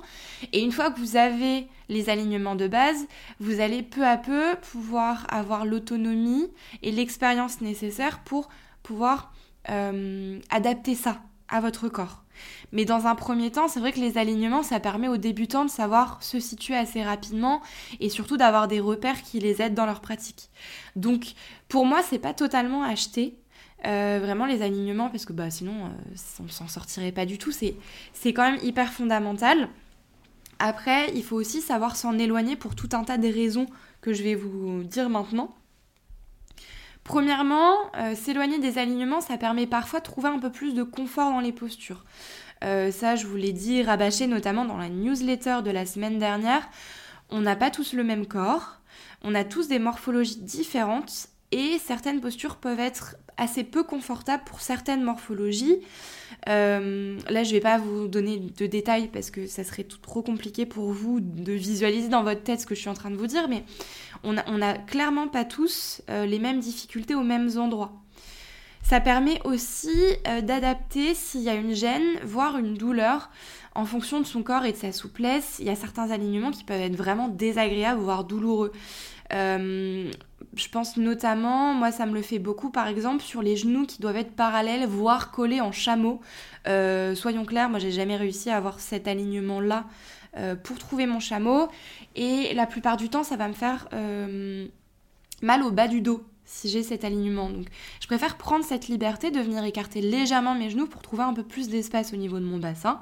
Et 0.52 0.62
une 0.62 0.72
fois 0.72 0.90
que 0.90 1.00
vous 1.00 1.16
avez 1.16 1.66
les 1.88 2.08
alignements 2.08 2.56
de 2.56 2.68
base, 2.68 3.06
vous 3.40 3.60
allez 3.60 3.82
peu 3.82 4.06
à 4.06 4.16
peu 4.16 4.56
pouvoir 4.72 5.26
avoir 5.28 5.64
l'autonomie 5.64 6.48
et 6.82 6.92
l'expérience 6.92 7.60
nécessaire 7.60 8.20
pour 8.20 8.48
pouvoir 8.82 9.32
euh, 9.68 10.38
adapter 10.50 10.94
ça 10.94 11.22
à 11.48 11.60
votre 11.60 11.88
corps. 11.88 12.19
Mais 12.72 12.84
dans 12.84 13.06
un 13.06 13.14
premier 13.14 13.50
temps, 13.50 13.68
c'est 13.68 13.80
vrai 13.80 13.92
que 13.92 14.00
les 14.00 14.18
alignements, 14.18 14.62
ça 14.62 14.80
permet 14.80 15.08
aux 15.08 15.16
débutants 15.16 15.64
de 15.64 15.70
savoir 15.70 16.22
se 16.22 16.40
situer 16.40 16.76
assez 16.76 17.02
rapidement 17.02 17.60
et 17.98 18.08
surtout 18.08 18.36
d'avoir 18.36 18.68
des 18.68 18.80
repères 18.80 19.22
qui 19.22 19.40
les 19.40 19.60
aident 19.62 19.74
dans 19.74 19.86
leur 19.86 20.00
pratique. 20.00 20.50
Donc, 20.96 21.32
pour 21.68 21.86
moi, 21.86 22.02
c'est 22.02 22.18
pas 22.18 22.34
totalement 22.34 22.82
acheté. 22.82 23.36
Euh, 23.86 24.18
vraiment 24.20 24.44
les 24.44 24.60
alignements 24.60 25.08
parce 25.08 25.24
que 25.24 25.32
bah 25.32 25.48
sinon 25.48 25.86
euh, 25.86 26.14
on 26.44 26.48
s'en 26.48 26.68
sortirait 26.68 27.12
pas 27.12 27.24
du 27.24 27.38
tout 27.38 27.50
c'est 27.50 27.76
c'est 28.12 28.34
quand 28.34 28.42
même 28.42 28.60
hyper 28.62 28.92
fondamental 28.92 29.70
après 30.58 31.10
il 31.14 31.24
faut 31.24 31.36
aussi 31.36 31.62
savoir 31.62 31.96
s'en 31.96 32.18
éloigner 32.18 32.56
pour 32.56 32.74
tout 32.74 32.90
un 32.92 33.04
tas 33.04 33.16
de 33.16 33.26
raisons 33.26 33.64
que 34.02 34.12
je 34.12 34.22
vais 34.22 34.34
vous 34.34 34.82
dire 34.84 35.08
maintenant 35.08 35.54
Premièrement, 37.10 37.74
euh, 37.96 38.14
s'éloigner 38.14 38.60
des 38.60 38.78
alignements, 38.78 39.20
ça 39.20 39.36
permet 39.36 39.66
parfois 39.66 39.98
de 39.98 40.04
trouver 40.04 40.28
un 40.28 40.38
peu 40.38 40.52
plus 40.52 40.74
de 40.74 40.84
confort 40.84 41.32
dans 41.32 41.40
les 41.40 41.50
postures. 41.50 42.04
Euh, 42.62 42.92
ça, 42.92 43.16
je 43.16 43.26
vous 43.26 43.34
l'ai 43.34 43.52
dit, 43.52 43.82
rabâché 43.82 44.28
notamment 44.28 44.64
dans 44.64 44.76
la 44.76 44.88
newsletter 44.88 45.58
de 45.64 45.72
la 45.72 45.86
semaine 45.86 46.20
dernière. 46.20 46.68
On 47.28 47.40
n'a 47.40 47.56
pas 47.56 47.72
tous 47.72 47.94
le 47.94 48.04
même 48.04 48.26
corps, 48.26 48.76
on 49.22 49.34
a 49.34 49.42
tous 49.42 49.66
des 49.66 49.80
morphologies 49.80 50.36
différentes 50.36 51.26
et 51.50 51.80
certaines 51.84 52.20
postures 52.20 52.58
peuvent 52.58 52.78
être 52.78 53.16
assez 53.36 53.64
peu 53.64 53.82
confortables 53.82 54.44
pour 54.44 54.60
certaines 54.60 55.02
morphologies. 55.02 55.78
Euh, 56.48 57.18
là, 57.28 57.42
je 57.42 57.48
ne 57.48 57.54
vais 57.54 57.60
pas 57.60 57.78
vous 57.78 58.06
donner 58.06 58.38
de 58.38 58.66
détails 58.66 59.08
parce 59.08 59.30
que 59.30 59.48
ça 59.48 59.64
serait 59.64 59.84
trop 59.84 60.22
compliqué 60.22 60.64
pour 60.64 60.92
vous 60.92 61.18
de 61.20 61.52
visualiser 61.52 62.08
dans 62.08 62.22
votre 62.22 62.42
tête 62.42 62.60
ce 62.60 62.66
que 62.66 62.74
je 62.76 62.80
suis 62.80 62.88
en 62.88 62.94
train 62.94 63.10
de 63.10 63.16
vous 63.16 63.26
dire, 63.26 63.48
mais 63.48 63.64
on 64.24 64.32
n'a 64.32 64.74
clairement 64.74 65.28
pas 65.28 65.44
tous 65.44 66.02
euh, 66.10 66.26
les 66.26 66.38
mêmes 66.38 66.60
difficultés 66.60 67.14
aux 67.14 67.22
mêmes 67.22 67.50
endroits. 67.56 67.92
Ça 68.82 69.00
permet 69.00 69.40
aussi 69.44 69.88
euh, 70.26 70.40
d'adapter 70.40 71.14
s'il 71.14 71.42
y 71.42 71.48
a 71.48 71.54
une 71.54 71.74
gêne, 71.74 72.18
voire 72.24 72.56
une 72.58 72.74
douleur, 72.74 73.30
en 73.74 73.84
fonction 73.84 74.20
de 74.20 74.26
son 74.26 74.42
corps 74.42 74.64
et 74.64 74.72
de 74.72 74.76
sa 74.76 74.92
souplesse. 74.92 75.56
Il 75.60 75.66
y 75.66 75.70
a 75.70 75.76
certains 75.76 76.10
alignements 76.10 76.50
qui 76.50 76.64
peuvent 76.64 76.80
être 76.80 76.96
vraiment 76.96 77.28
désagréables, 77.28 78.00
voire 78.00 78.24
douloureux. 78.24 78.72
je 79.30 80.68
pense 80.72 80.96
notamment, 80.96 81.72
moi 81.74 81.92
ça 81.92 82.06
me 82.06 82.14
le 82.14 82.22
fait 82.22 82.40
beaucoup 82.40 82.70
par 82.70 82.88
exemple 82.88 83.22
sur 83.22 83.42
les 83.42 83.56
genoux 83.56 83.86
qui 83.86 84.00
doivent 84.00 84.16
être 84.16 84.34
parallèles, 84.34 84.86
voire 84.86 85.30
collés 85.30 85.60
en 85.60 85.72
chameau. 85.72 86.20
Euh, 86.66 87.14
soyons 87.14 87.44
clairs, 87.44 87.70
moi 87.70 87.78
j'ai 87.78 87.92
jamais 87.92 88.16
réussi 88.16 88.50
à 88.50 88.56
avoir 88.56 88.80
cet 88.80 89.08
alignement 89.08 89.60
là 89.60 89.84
euh, 89.84 90.19
pour 90.62 90.78
trouver 90.78 91.06
mon 91.06 91.20
chameau. 91.20 91.68
Et 92.14 92.54
la 92.54 92.66
plupart 92.66 92.96
du 92.96 93.08
temps 93.08 93.24
ça 93.24 93.36
va 93.36 93.48
me 93.48 93.52
faire 93.52 93.88
mal 95.42 95.62
au 95.62 95.70
bas 95.70 95.88
du 95.88 96.00
dos 96.00 96.24
si 96.50 96.68
j'ai 96.68 96.82
cet 96.82 97.04
alignement. 97.04 97.48
Donc 97.48 97.66
je 98.00 98.06
préfère 98.06 98.36
prendre 98.36 98.64
cette 98.64 98.88
liberté 98.88 99.30
de 99.30 99.40
venir 99.40 99.64
écarter 99.64 100.00
légèrement 100.00 100.54
mes 100.54 100.68
genoux 100.68 100.86
pour 100.86 101.00
trouver 101.00 101.22
un 101.22 101.32
peu 101.32 101.44
plus 101.44 101.68
d'espace 101.68 102.12
au 102.12 102.16
niveau 102.16 102.38
de 102.38 102.44
mon 102.44 102.58
bassin. 102.58 103.00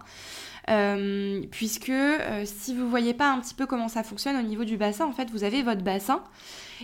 Euh, 0.68 1.40
puisque 1.50 1.88
euh, 1.88 2.44
si 2.44 2.74
vous 2.74 2.90
voyez 2.90 3.14
pas 3.14 3.30
un 3.30 3.40
petit 3.40 3.54
peu 3.54 3.64
comment 3.64 3.88
ça 3.88 4.02
fonctionne 4.02 4.36
au 4.36 4.42
niveau 4.42 4.64
du 4.64 4.76
bassin, 4.76 5.06
en 5.06 5.12
fait, 5.12 5.30
vous 5.30 5.44
avez 5.44 5.62
votre 5.62 5.82
bassin 5.82 6.22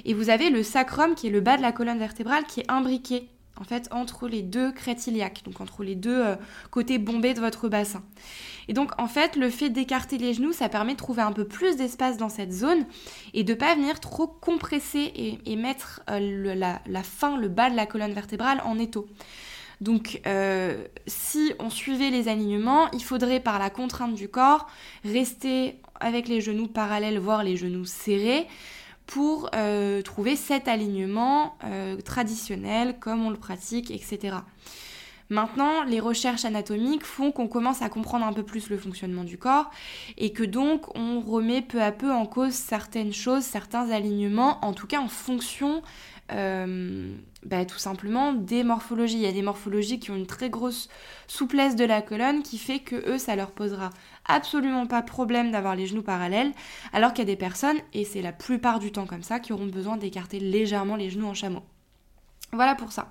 et 0.07 0.15
vous 0.15 0.31
avez 0.31 0.49
le 0.49 0.63
sacrum 0.63 1.15
qui 1.15 1.27
est 1.27 1.31
le 1.31 1.43
bas 1.43 1.59
de 1.59 1.63
la 1.63 1.73
colonne 1.73 1.99
vertébrale 1.99 2.45
qui 2.45 2.61
est 2.61 2.71
imbriqué 2.71 3.29
en 3.61 3.65
fait 3.65 3.89
entre 3.91 4.29
les 4.29 4.43
deux 4.43 4.73
crêtes 4.73 5.07
iliaques, 5.07 5.43
donc 5.45 5.61
entre 5.61 5.83
les 5.83 5.95
deux 5.95 6.25
euh, 6.25 6.37
côtés 6.71 6.99
bombés 6.99 7.35
de 7.35 7.41
votre 7.41 7.69
bassin. 7.69 8.03
Et 8.69 8.73
donc 8.73 8.93
en 9.01 9.09
fait, 9.09 9.37
le 9.37 9.51
fait 9.51 9.71
d'écarter 9.71 10.19
les 10.19 10.35
genoux, 10.35 10.53
ça 10.53 10.69
permet 10.69 10.93
de 10.93 10.99
trouver 10.99 11.23
un 11.23 11.33
peu 11.33 11.45
plus 11.45 11.77
d'espace 11.77 12.17
dans 12.17 12.29
cette 12.29 12.53
zone 12.53 12.87
et 13.33 13.45
de 13.45 13.55
pas 13.55 13.75
venir 13.75 14.01
trop 14.01 14.27
compresser 14.27 15.41
et, 15.45 15.57
mettre 15.57 16.03
la, 16.09 16.81
la 16.87 17.03
fin, 17.03 17.37
le 17.37 17.49
bas 17.49 17.71
de 17.71 17.77
la 17.77 17.87
colonne 17.87 18.13
vertébrale 18.13 18.61
en 18.65 18.79
étau. 18.79 19.07
Donc 19.81 20.21
euh, 20.27 20.85
si 21.07 21.53
on 21.59 21.71
suivait 21.71 22.11
les 22.11 22.29
alignements, 22.29 22.91
il 22.93 23.03
faudrait 23.03 23.41
par 23.41 23.59
la 23.59 23.71
contrainte 23.71 24.15
du 24.15 24.29
corps 24.29 24.67
rester 25.05 25.81
avec 26.01 26.29
les 26.29 26.41
genoux 26.41 26.69
parallèles, 26.69 27.19
voire 27.19 27.45
les 27.45 27.57
genoux 27.57 27.85
serrés, 27.85 28.47
pour 29.07 29.51
euh, 29.55 30.03
trouver 30.03 30.37
cet 30.37 30.69
alignement 30.69 31.57
euh, 31.65 32.01
traditionnel 32.01 32.99
comme 32.99 33.25
on 33.25 33.31
le 33.31 33.37
pratique, 33.37 33.91
etc. 33.91 34.37
Maintenant, 35.31 35.85
les 35.85 36.01
recherches 36.01 36.45
anatomiques 36.45 37.05
font 37.05 37.33
qu'on 37.33 37.49
commence 37.49 37.81
à 37.81 37.89
comprendre 37.89 38.27
un 38.27 38.33
peu 38.33 38.43
plus 38.43 38.69
le 38.69 38.77
fonctionnement 38.77 39.25
du 39.25 39.39
corps 39.39 39.71
et 40.19 40.33
que 40.33 40.45
donc 40.45 40.95
on 40.97 41.21
remet 41.21 41.63
peu 41.63 41.83
à 41.83 41.93
peu 41.93 42.13
en 42.13 42.27
cause 42.27 42.53
certaines 42.53 43.13
choses, 43.13 43.43
certains 43.43 43.91
alignements, 43.91 44.59
en 44.63 44.75
tout 44.75 44.87
cas 44.87 45.01
en 45.01 45.09
fonction 45.09 45.83
bah, 46.29 47.65
tout 47.67 47.79
simplement 47.79 48.33
des 48.33 48.65
morphologies. 48.65 49.17
Il 49.17 49.23
y 49.23 49.27
a 49.27 49.33
des 49.33 49.43
morphologies 49.43 50.01
qui 50.01 50.11
ont 50.11 50.17
une 50.17 50.27
très 50.27 50.51
grosse 50.51 50.89
souplesse 51.27 51.77
de 51.77 51.85
la 51.85 52.03
colonne 52.03 52.43
qui 52.43 52.59
fait 52.59 52.79
que 52.79 52.97
eux, 53.09 53.19
ça 53.19 53.37
leur 53.37 53.51
posera 53.51 53.91
absolument 54.27 54.87
pas 54.87 55.03
problème 55.03 55.53
d'avoir 55.53 55.77
les 55.77 55.87
genoux 55.87 56.03
parallèles, 56.03 56.53
alors 56.93 57.13
qu'il 57.13 57.21
y 57.25 57.29
a 57.29 57.33
des 57.33 57.37
personnes, 57.37 57.77
et 57.93 58.05
c'est 58.05 58.23
la 58.23 58.33
plupart 58.33 58.79
du 58.79 58.93
temps 58.93 59.07
comme 59.07 59.23
ça, 59.23 59.41
qui 59.41 59.53
auront 59.53 59.67
besoin 59.67 59.97
d'écarter 59.97 60.41
légèrement 60.41 60.97
les 60.97 61.11
genoux 61.11 61.27
en 61.27 61.35
chameau. 61.35 61.63
Voilà 62.53 62.75
pour 62.75 62.93
ça. 62.93 63.09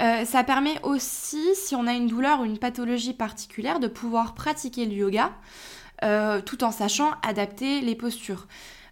Euh, 0.00 0.24
ça 0.24 0.44
permet 0.44 0.80
aussi, 0.82 1.54
si 1.54 1.74
on 1.74 1.86
a 1.86 1.92
une 1.92 2.06
douleur 2.06 2.40
ou 2.40 2.44
une 2.44 2.58
pathologie 2.58 3.14
particulière, 3.14 3.80
de 3.80 3.88
pouvoir 3.88 4.34
pratiquer 4.34 4.86
le 4.86 4.92
yoga 4.92 5.32
euh, 6.04 6.40
tout 6.40 6.62
en 6.62 6.70
sachant 6.70 7.10
adapter 7.22 7.80
les 7.80 7.96
postures. 7.96 8.46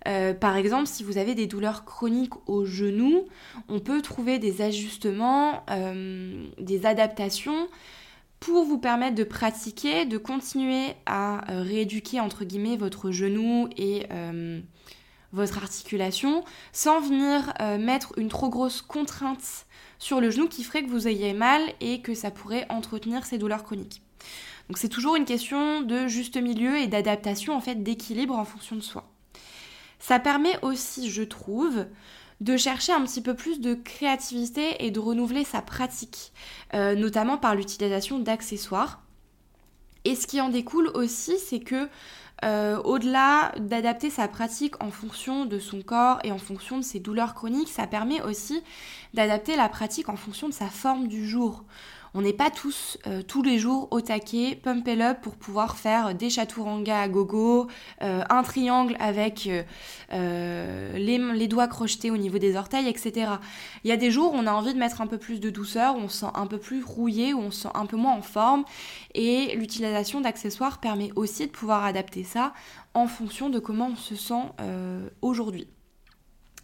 Euh, 0.06 0.34
par 0.34 0.56
exemple, 0.56 0.86
si 0.86 1.02
vous 1.02 1.18
avez 1.18 1.34
des 1.34 1.46
douleurs 1.46 1.84
chroniques 1.84 2.34
au 2.46 2.64
genou, 2.64 3.26
on 3.68 3.80
peut 3.80 4.02
trouver 4.02 4.38
des 4.38 4.62
ajustements, 4.62 5.64
euh, 5.70 6.46
des 6.58 6.86
adaptations 6.86 7.68
pour 8.38 8.64
vous 8.64 8.78
permettre 8.78 9.16
de 9.16 9.24
pratiquer, 9.24 10.04
de 10.04 10.18
continuer 10.18 10.94
à 11.06 11.50
euh, 11.50 11.62
rééduquer 11.62 12.20
entre 12.20 12.44
guillemets 12.44 12.76
votre 12.76 13.10
genou 13.10 13.68
et 13.76 14.06
votre 15.32 15.58
articulation 15.58 16.44
sans 16.72 17.00
venir 17.00 17.52
mettre 17.78 18.12
une 18.16 18.28
trop 18.28 18.48
grosse 18.48 18.80
contrainte 18.80 19.66
sur 19.98 20.20
le 20.20 20.30
genou 20.30 20.48
qui 20.48 20.62
ferait 20.62 20.82
que 20.82 20.88
vous 20.88 21.08
ayez 21.08 21.34
mal 21.34 21.60
et 21.80 22.00
que 22.00 22.14
ça 22.14 22.30
pourrait 22.30 22.64
entretenir 22.70 23.26
ces 23.26 23.36
douleurs 23.36 23.64
chroniques. 23.64 24.02
Donc 24.68 24.78
c'est 24.78 24.88
toujours 24.88 25.16
une 25.16 25.24
question 25.24 25.82
de 25.82 26.06
juste 26.06 26.36
milieu 26.36 26.78
et 26.78 26.86
d'adaptation 26.86 27.54
en 27.54 27.60
fait 27.60 27.82
d'équilibre 27.82 28.36
en 28.36 28.44
fonction 28.44 28.76
de 28.76 28.80
soi. 28.80 29.15
Ça 29.98 30.18
permet 30.18 30.58
aussi, 30.62 31.10
je 31.10 31.22
trouve, 31.22 31.86
de 32.40 32.56
chercher 32.56 32.92
un 32.92 33.02
petit 33.02 33.22
peu 33.22 33.34
plus 33.34 33.60
de 33.60 33.74
créativité 33.74 34.84
et 34.84 34.90
de 34.90 35.00
renouveler 35.00 35.44
sa 35.44 35.62
pratique, 35.62 36.32
euh, 36.74 36.94
notamment 36.94 37.38
par 37.38 37.54
l'utilisation 37.54 38.18
d'accessoires. 38.18 39.02
Et 40.04 40.14
ce 40.14 40.26
qui 40.26 40.40
en 40.40 40.50
découle 40.50 40.88
aussi, 40.94 41.38
c'est 41.38 41.60
que 41.60 41.88
euh, 42.44 42.76
au-delà 42.82 43.52
d'adapter 43.58 44.10
sa 44.10 44.28
pratique 44.28 44.82
en 44.82 44.90
fonction 44.90 45.46
de 45.46 45.58
son 45.58 45.80
corps 45.80 46.18
et 46.22 46.30
en 46.32 46.38
fonction 46.38 46.76
de 46.76 46.84
ses 46.84 47.00
douleurs 47.00 47.34
chroniques, 47.34 47.70
ça 47.70 47.86
permet 47.86 48.20
aussi 48.22 48.62
d'adapter 49.14 49.56
la 49.56 49.70
pratique 49.70 50.10
en 50.10 50.16
fonction 50.16 50.48
de 50.48 50.52
sa 50.52 50.66
forme 50.66 51.08
du 51.08 51.26
jour. 51.26 51.64
On 52.18 52.22
n'est 52.22 52.32
pas 52.32 52.50
tous 52.50 52.96
euh, 53.06 53.20
tous 53.20 53.42
les 53.42 53.58
jours 53.58 53.88
au 53.90 54.00
taquet, 54.00 54.58
pump 54.62 54.88
it 54.88 54.98
up 55.02 55.18
pour 55.20 55.36
pouvoir 55.36 55.76
faire 55.76 56.14
des 56.14 56.30
chaturangas 56.30 57.02
à 57.02 57.08
gogo, 57.08 57.66
euh, 58.00 58.24
un 58.30 58.42
triangle 58.42 58.96
avec 58.98 59.50
euh, 60.14 60.96
les, 60.96 61.46
doigts 61.46 61.68
crochetés 61.68 62.10
au 62.10 62.16
niveau 62.16 62.38
des 62.38 62.56
orteils, 62.56 62.88
etc. 62.88 63.32
Il 63.84 63.90
y 63.90 63.92
a 63.92 63.98
des 63.98 64.10
jours 64.10 64.32
où 64.32 64.34
on 64.34 64.46
a 64.46 64.52
envie 64.52 64.72
de 64.72 64.78
mettre 64.78 65.02
un 65.02 65.06
peu 65.06 65.18
plus 65.18 65.40
de 65.40 65.50
douceur, 65.50 65.96
où 65.96 65.98
on 65.98 66.08
se 66.08 66.20
sent 66.20 66.32
un 66.34 66.46
peu 66.46 66.56
plus 66.56 66.82
rouillé, 66.82 67.34
où 67.34 67.40
on 67.40 67.50
se 67.50 67.64
sent 67.64 67.74
un 67.74 67.84
peu 67.84 67.98
moins 67.98 68.14
en 68.14 68.22
forme. 68.22 68.64
Et 69.14 69.54
l'utilisation 69.54 70.22
d'accessoires 70.22 70.78
permet 70.80 71.10
aussi 71.16 71.46
de 71.46 71.52
pouvoir 71.52 71.84
adapter 71.84 72.24
ça 72.24 72.54
en 72.94 73.08
fonction 73.08 73.50
de 73.50 73.58
comment 73.58 73.90
on 73.92 73.96
se 73.96 74.16
sent 74.16 74.42
aujourd'hui. 75.20 75.68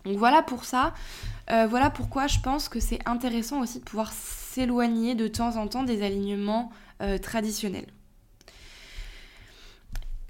Donc 0.04 0.16
voilà 0.16 0.42
pour 0.42 0.64
ça. 0.64 0.94
voilà 1.48 1.90
pourquoi 1.90 2.26
je 2.26 2.38
pense 2.40 2.68
que 2.68 2.80
c'est 2.80 2.98
intéressant 3.06 3.60
aussi 3.60 3.78
de 3.78 3.84
pouvoir 3.84 4.12
s'éloigner 4.12 5.14
de 5.14 5.28
temps 5.28 5.56
en 5.56 5.66
temps 5.66 5.82
des 5.82 6.02
alignements 6.02 6.70
euh, 7.00 7.18
traditionnels. 7.18 7.86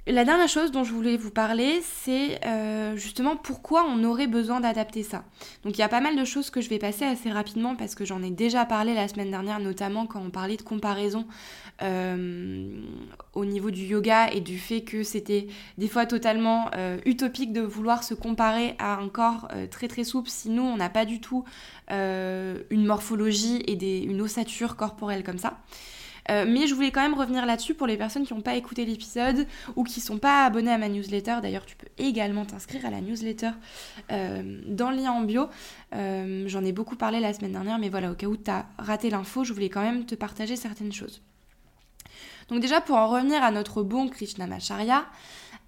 La 0.06 0.24
dernière 0.24 0.48
chose 0.48 0.72
dont 0.72 0.82
je 0.82 0.92
voulais 0.92 1.16
vous 1.16 1.30
parler, 1.30 1.80
c'est 1.82 2.44
euh, 2.44 2.96
justement 2.96 3.36
pourquoi 3.36 3.84
on 3.84 4.02
aurait 4.02 4.26
besoin 4.26 4.58
d'adapter 4.58 5.02
ça. 5.02 5.24
Donc 5.64 5.76
il 5.76 5.80
y 5.80 5.84
a 5.84 5.88
pas 5.88 6.00
mal 6.00 6.16
de 6.16 6.24
choses 6.24 6.50
que 6.50 6.60
je 6.60 6.68
vais 6.68 6.78
passer 6.78 7.04
assez 7.04 7.30
rapidement 7.30 7.76
parce 7.76 7.94
que 7.94 8.04
j'en 8.04 8.22
ai 8.22 8.30
déjà 8.30 8.64
parlé 8.64 8.94
la 8.94 9.06
semaine 9.06 9.30
dernière, 9.30 9.60
notamment 9.60 10.06
quand 10.06 10.20
on 10.20 10.30
parlait 10.30 10.56
de 10.56 10.62
comparaison 10.62 11.24
euh, 11.24 11.71
au 11.82 13.44
niveau 13.44 13.70
du 13.70 13.82
yoga 13.82 14.30
et 14.30 14.40
du 14.40 14.58
fait 14.58 14.82
que 14.82 15.02
c'était 15.02 15.48
des 15.78 15.88
fois 15.88 16.06
totalement 16.06 16.70
utopique 17.04 17.52
de 17.52 17.60
vouloir 17.60 18.04
se 18.04 18.14
comparer 18.14 18.76
à 18.78 18.94
un 18.94 19.08
corps 19.08 19.48
très 19.70 19.88
très 19.88 20.04
souple 20.04 20.30
si 20.30 20.50
nous 20.50 20.62
on 20.62 20.76
n'a 20.76 20.90
pas 20.90 21.04
du 21.04 21.20
tout 21.20 21.44
une 21.90 22.86
morphologie 22.86 23.56
et 23.66 24.02
une 24.04 24.20
ossature 24.20 24.76
corporelle 24.76 25.24
comme 25.24 25.38
ça. 25.38 25.58
Euh, 26.30 26.44
mais 26.46 26.66
je 26.66 26.74
voulais 26.74 26.90
quand 26.90 27.02
même 27.02 27.14
revenir 27.14 27.46
là-dessus 27.46 27.74
pour 27.74 27.86
les 27.86 27.96
personnes 27.96 28.24
qui 28.24 28.34
n'ont 28.34 28.42
pas 28.42 28.54
écouté 28.54 28.84
l'épisode 28.84 29.46
ou 29.76 29.84
qui 29.84 30.00
ne 30.00 30.04
sont 30.04 30.18
pas 30.18 30.44
abonnées 30.44 30.70
à 30.70 30.78
ma 30.78 30.88
newsletter. 30.88 31.36
D'ailleurs, 31.42 31.66
tu 31.66 31.76
peux 31.76 31.88
également 31.98 32.44
t'inscrire 32.44 32.86
à 32.86 32.90
la 32.90 33.00
newsletter 33.00 33.50
euh, 34.10 34.60
dans 34.66 34.90
le 34.90 34.96
lien 34.96 35.12
en 35.12 35.22
bio. 35.22 35.48
Euh, 35.94 36.44
j'en 36.46 36.64
ai 36.64 36.72
beaucoup 36.72 36.96
parlé 36.96 37.20
la 37.20 37.32
semaine 37.32 37.52
dernière, 37.52 37.78
mais 37.78 37.88
voilà, 37.88 38.12
au 38.12 38.14
cas 38.14 38.26
où 38.26 38.36
tu 38.36 38.50
as 38.50 38.66
raté 38.78 39.10
l'info, 39.10 39.44
je 39.44 39.52
voulais 39.52 39.68
quand 39.68 39.82
même 39.82 40.04
te 40.04 40.14
partager 40.14 40.56
certaines 40.56 40.92
choses. 40.92 41.22
Donc 42.52 42.60
déjà, 42.60 42.82
pour 42.82 42.96
en 42.96 43.08
revenir 43.08 43.42
à 43.42 43.50
notre 43.50 43.82
bon 43.82 44.10
Krishnamacharya, 44.10 45.06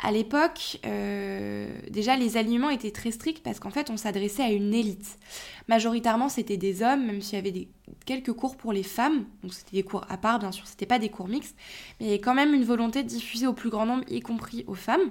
à 0.02 0.12
l'époque, 0.12 0.78
euh, 0.84 1.66
déjà 1.88 2.14
les 2.14 2.36
alignements 2.36 2.68
étaient 2.68 2.90
très 2.90 3.10
stricts 3.10 3.42
parce 3.42 3.58
qu'en 3.58 3.70
fait 3.70 3.88
on 3.88 3.96
s'adressait 3.96 4.42
à 4.42 4.50
une 4.50 4.74
élite. 4.74 5.18
Majoritairement 5.66 6.28
c'était 6.28 6.58
des 6.58 6.82
hommes, 6.82 7.06
même 7.06 7.22
s'il 7.22 7.36
y 7.36 7.38
avait 7.38 7.68
quelques 8.04 8.34
cours 8.34 8.58
pour 8.58 8.74
les 8.74 8.82
femmes, 8.82 9.24
donc 9.42 9.54
c'était 9.54 9.78
des 9.78 9.82
cours 9.82 10.04
à 10.10 10.18
part 10.18 10.40
bien 10.40 10.52
sûr, 10.52 10.66
c'était 10.66 10.84
pas 10.84 10.98
des 10.98 11.08
cours 11.08 11.28
mixtes, 11.28 11.56
mais 11.98 12.06
il 12.06 12.08
y 12.08 12.12
avait 12.12 12.20
quand 12.20 12.34
même 12.34 12.52
une 12.52 12.64
volonté 12.64 13.02
de 13.02 13.08
diffuser 13.08 13.46
au 13.46 13.54
plus 13.54 13.70
grand 13.70 13.86
nombre, 13.86 14.04
y 14.08 14.20
compris 14.20 14.64
aux 14.66 14.74
femmes. 14.74 15.10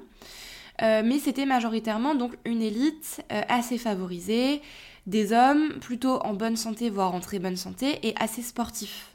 Euh, 0.83 1.01
mais 1.03 1.17
c'était 1.17 1.47
majoritairement 1.47 2.13
donc 2.13 2.33
une 2.45 2.61
élite 2.61 3.23
euh, 3.31 3.41
assez 3.49 3.79
favorisée, 3.79 4.61
des 5.07 5.33
hommes 5.33 5.79
plutôt 5.79 6.17
en 6.19 6.35
bonne 6.35 6.55
santé, 6.55 6.91
voire 6.91 7.15
en 7.15 7.19
très 7.19 7.39
bonne 7.39 7.57
santé, 7.57 7.99
et 8.03 8.13
assez 8.19 8.43
sportifs. 8.43 9.12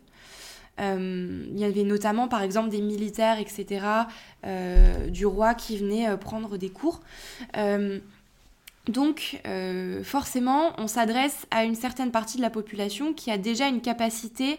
Euh, 0.81 1.45
il 1.51 1.59
y 1.59 1.65
avait 1.65 1.85
notamment 1.85 2.29
par 2.29 2.43
exemple 2.43 2.71
des 2.71 2.81
militaires, 2.81 3.39
etc., 3.39 3.85
euh, 4.47 5.09
du 5.09 5.27
roi 5.27 5.55
qui 5.55 5.77
venaient 5.77 6.09
euh, 6.09 6.17
prendre 6.17 6.57
des 6.57 6.71
cours. 6.71 7.01
donc 8.89 9.41
forcément, 10.03 10.73
on 10.79 10.87
s'adresse 10.87 11.47
à 11.51 11.65
une 11.65 11.75
certaine 11.75 12.11
partie 12.11 12.39
de 12.39 12.43
la 12.43 12.51
population 12.51 13.13
qui 13.13 13.31
a 13.31 13.37
déjà 13.37 13.69
une 13.69 13.83
capacité 13.83 14.59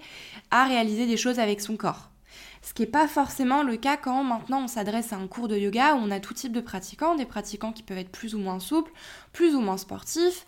à 0.52 0.66
réaliser 0.66 1.08
des 1.08 1.18
choses 1.18 1.40
avec 1.40 1.62
son 1.62 1.78
corps. 1.78 2.10
Ce 2.62 2.74
qui 2.74 2.82
n'est 2.82 2.90
pas 2.90 3.08
forcément 3.08 3.64
le 3.64 3.78
cas 3.78 3.96
quand 3.96 4.24
maintenant 4.24 4.64
on 4.64 4.68
s'adresse 4.68 5.14
à 5.14 5.16
un 5.16 5.28
cours 5.28 5.48
de 5.48 5.58
yoga 5.58 5.96
où 5.96 6.00
on 6.00 6.12
a 6.12 6.20
tout 6.20 6.34
type 6.34 6.52
de 6.52 6.60
pratiquants, 6.60 7.16
des 7.16 7.26
pratiquants 7.26 7.72
qui 7.72 7.82
peuvent 7.82 7.98
être 7.98 8.12
plus 8.12 8.36
ou 8.36 8.40
moins 8.40 8.60
souples, 8.60 8.92
plus 9.32 9.56
ou 9.56 9.62
moins 9.62 9.78
sportifs, 9.78 10.46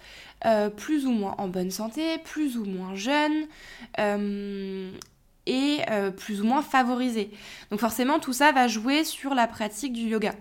plus 0.75 1.07
ou 1.07 1.12
moins 1.12 1.34
en 1.39 1.47
bonne 1.47 1.71
santé, 1.71 2.19
plus 2.19 2.57
ou 2.57 2.65
moins 2.65 2.93
jeunes, 2.93 3.47
et 5.45 5.80
euh, 5.89 6.12
plus 6.12 6.41
ou 6.41 6.45
moins 6.45 6.62
favorisé. 6.62 7.32
Donc 7.69 7.80
forcément, 7.80 8.19
tout 8.19 8.34
ça 8.34 8.51
va 8.51 8.67
jouer 8.67 9.04
sur 9.04 9.34
la 9.34 9.47
pratique 9.47 9.93
du 9.93 10.01
yoga. 10.01 10.34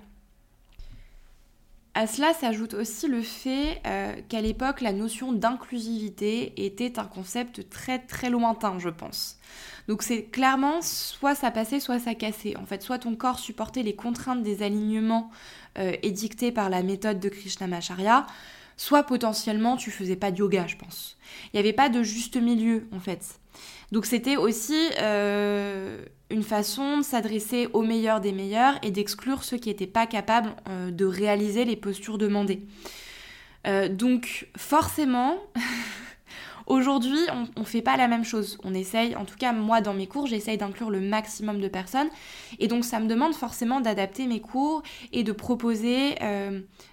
À 1.94 2.06
cela 2.06 2.32
s'ajoute 2.32 2.74
aussi 2.74 3.08
le 3.08 3.20
fait 3.20 3.80
euh, 3.84 4.14
qu'à 4.28 4.40
l'époque, 4.40 4.80
la 4.80 4.92
notion 4.92 5.32
d'inclusivité 5.32 6.52
était 6.64 7.00
un 7.00 7.04
concept 7.04 7.68
très 7.68 7.98
très 7.98 8.30
lointain, 8.30 8.78
je 8.78 8.88
pense. 8.88 9.38
Donc 9.88 10.04
c'est 10.04 10.22
clairement 10.22 10.82
soit 10.82 11.34
ça 11.34 11.50
passait, 11.50 11.80
soit 11.80 11.98
ça 11.98 12.14
cassait. 12.14 12.56
En 12.56 12.64
fait, 12.64 12.82
soit 12.82 13.00
ton 13.00 13.16
corps 13.16 13.40
supportait 13.40 13.82
les 13.82 13.96
contraintes 13.96 14.44
des 14.44 14.62
alignements 14.62 15.30
euh, 15.78 15.96
édictés 16.02 16.52
par 16.52 16.70
la 16.70 16.84
méthode 16.84 17.18
de 17.18 17.28
Krishnamacharya, 17.28 18.26
soit 18.76 19.02
potentiellement 19.02 19.76
tu 19.76 19.90
faisais 19.90 20.16
pas 20.16 20.30
de 20.30 20.38
yoga, 20.38 20.68
je 20.68 20.76
pense. 20.76 21.16
Il 21.46 21.56
n'y 21.56 21.60
avait 21.60 21.72
pas 21.72 21.88
de 21.88 22.04
juste 22.04 22.36
milieu, 22.36 22.86
en 22.92 23.00
fait. 23.00 23.40
Donc 23.92 24.06
c'était 24.06 24.36
aussi 24.36 24.78
euh, 25.00 26.04
une 26.30 26.42
façon 26.42 26.98
de 26.98 27.02
s'adresser 27.02 27.68
aux 27.72 27.82
meilleurs 27.82 28.20
des 28.20 28.32
meilleurs 28.32 28.78
et 28.82 28.90
d'exclure 28.90 29.42
ceux 29.42 29.56
qui 29.56 29.68
n'étaient 29.68 29.86
pas 29.86 30.06
capables 30.06 30.54
euh, 30.68 30.90
de 30.90 31.04
réaliser 31.04 31.64
les 31.64 31.76
postures 31.76 32.18
demandées. 32.18 32.62
Euh, 33.66 33.88
donc 33.88 34.48
forcément, 34.56 35.36
aujourd'hui, 36.66 37.18
on 37.56 37.60
ne 37.60 37.66
fait 37.66 37.82
pas 37.82 37.96
la 37.96 38.06
même 38.06 38.24
chose. 38.24 38.58
On 38.62 38.74
essaye, 38.74 39.16
en 39.16 39.24
tout 39.24 39.36
cas 39.36 39.52
moi 39.52 39.80
dans 39.80 39.94
mes 39.94 40.06
cours, 40.06 40.28
j'essaye 40.28 40.56
d'inclure 40.56 40.90
le 40.90 41.00
maximum 41.00 41.60
de 41.60 41.68
personnes. 41.68 42.08
Et 42.60 42.68
donc 42.68 42.84
ça 42.84 43.00
me 43.00 43.08
demande 43.08 43.34
forcément 43.34 43.80
d'adapter 43.80 44.28
mes 44.28 44.40
cours 44.40 44.84
et 45.12 45.24
de 45.24 45.32
proposer 45.32 46.14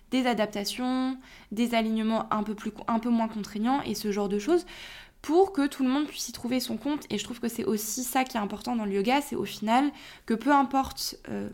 des 0.09 0.25
adaptations, 0.25 1.17
des 1.51 1.75
alignements 1.75 2.31
un 2.31 2.43
peu, 2.43 2.55
plus, 2.55 2.71
un 2.87 2.99
peu 2.99 3.09
moins 3.09 3.27
contraignants 3.27 3.81
et 3.81 3.93
ce 3.93 4.11
genre 4.11 4.29
de 4.29 4.39
choses 4.39 4.65
pour 5.27 5.51
que 5.51 5.67
tout 5.67 5.83
le 5.83 5.89
monde 5.89 6.07
puisse 6.07 6.29
y 6.29 6.31
trouver 6.31 6.61
son 6.61 6.77
compte. 6.77 7.05
Et 7.09 7.17
je 7.17 7.23
trouve 7.25 7.41
que 7.41 7.49
c'est 7.49 7.65
aussi 7.65 8.05
ça 8.05 8.23
qui 8.23 8.37
est 8.37 8.39
important 8.39 8.77
dans 8.77 8.85
le 8.85 8.93
yoga, 8.93 9.19
c'est 9.19 9.35
au 9.35 9.43
final 9.43 9.91
que 10.25 10.33
peu 10.33 10.53
importe 10.53 11.17
euh, 11.27 11.49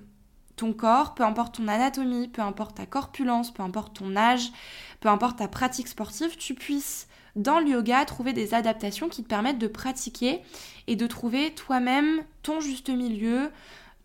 ton 0.56 0.74
corps, 0.74 1.16
peu 1.16 1.24
importe 1.24 1.56
ton 1.56 1.68
anatomie, 1.68 2.28
peu 2.28 2.44
importe 2.44 2.78
ta 2.78 2.86
corpulence, 2.86 3.52
peu 3.52 3.64
importe 3.64 3.96
ton 3.96 4.16
âge, 4.16 4.52
peu 5.00 5.10
importe 5.10 5.40
ta 5.40 5.48
pratique 5.48 5.88
sportive, 5.88 6.38
tu 6.38 6.54
puisses 6.54 7.08
dans 7.36 7.60
le 7.60 7.70
yoga 7.70 8.06
trouver 8.06 8.32
des 8.32 8.54
adaptations 8.54 9.10
qui 9.10 9.24
te 9.24 9.28
permettent 9.28 9.58
de 9.58 9.66
pratiquer 9.66 10.42
et 10.86 10.96
de 10.96 11.08
trouver 11.08 11.56
toi-même 11.56 12.22
ton 12.44 12.60
juste 12.60 12.90
milieu, 12.90 13.50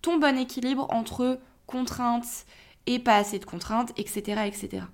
ton 0.01 0.17
bon 0.17 0.39
équilibre 0.39 0.87
entre 0.89 1.39
contraintes 1.67 2.47
et 2.87 2.99
pas 2.99 3.17
assez 3.17 3.39
de 3.39 3.45
contraintes, 3.45 3.93
etc. 3.99 4.45
etc. 4.47 4.85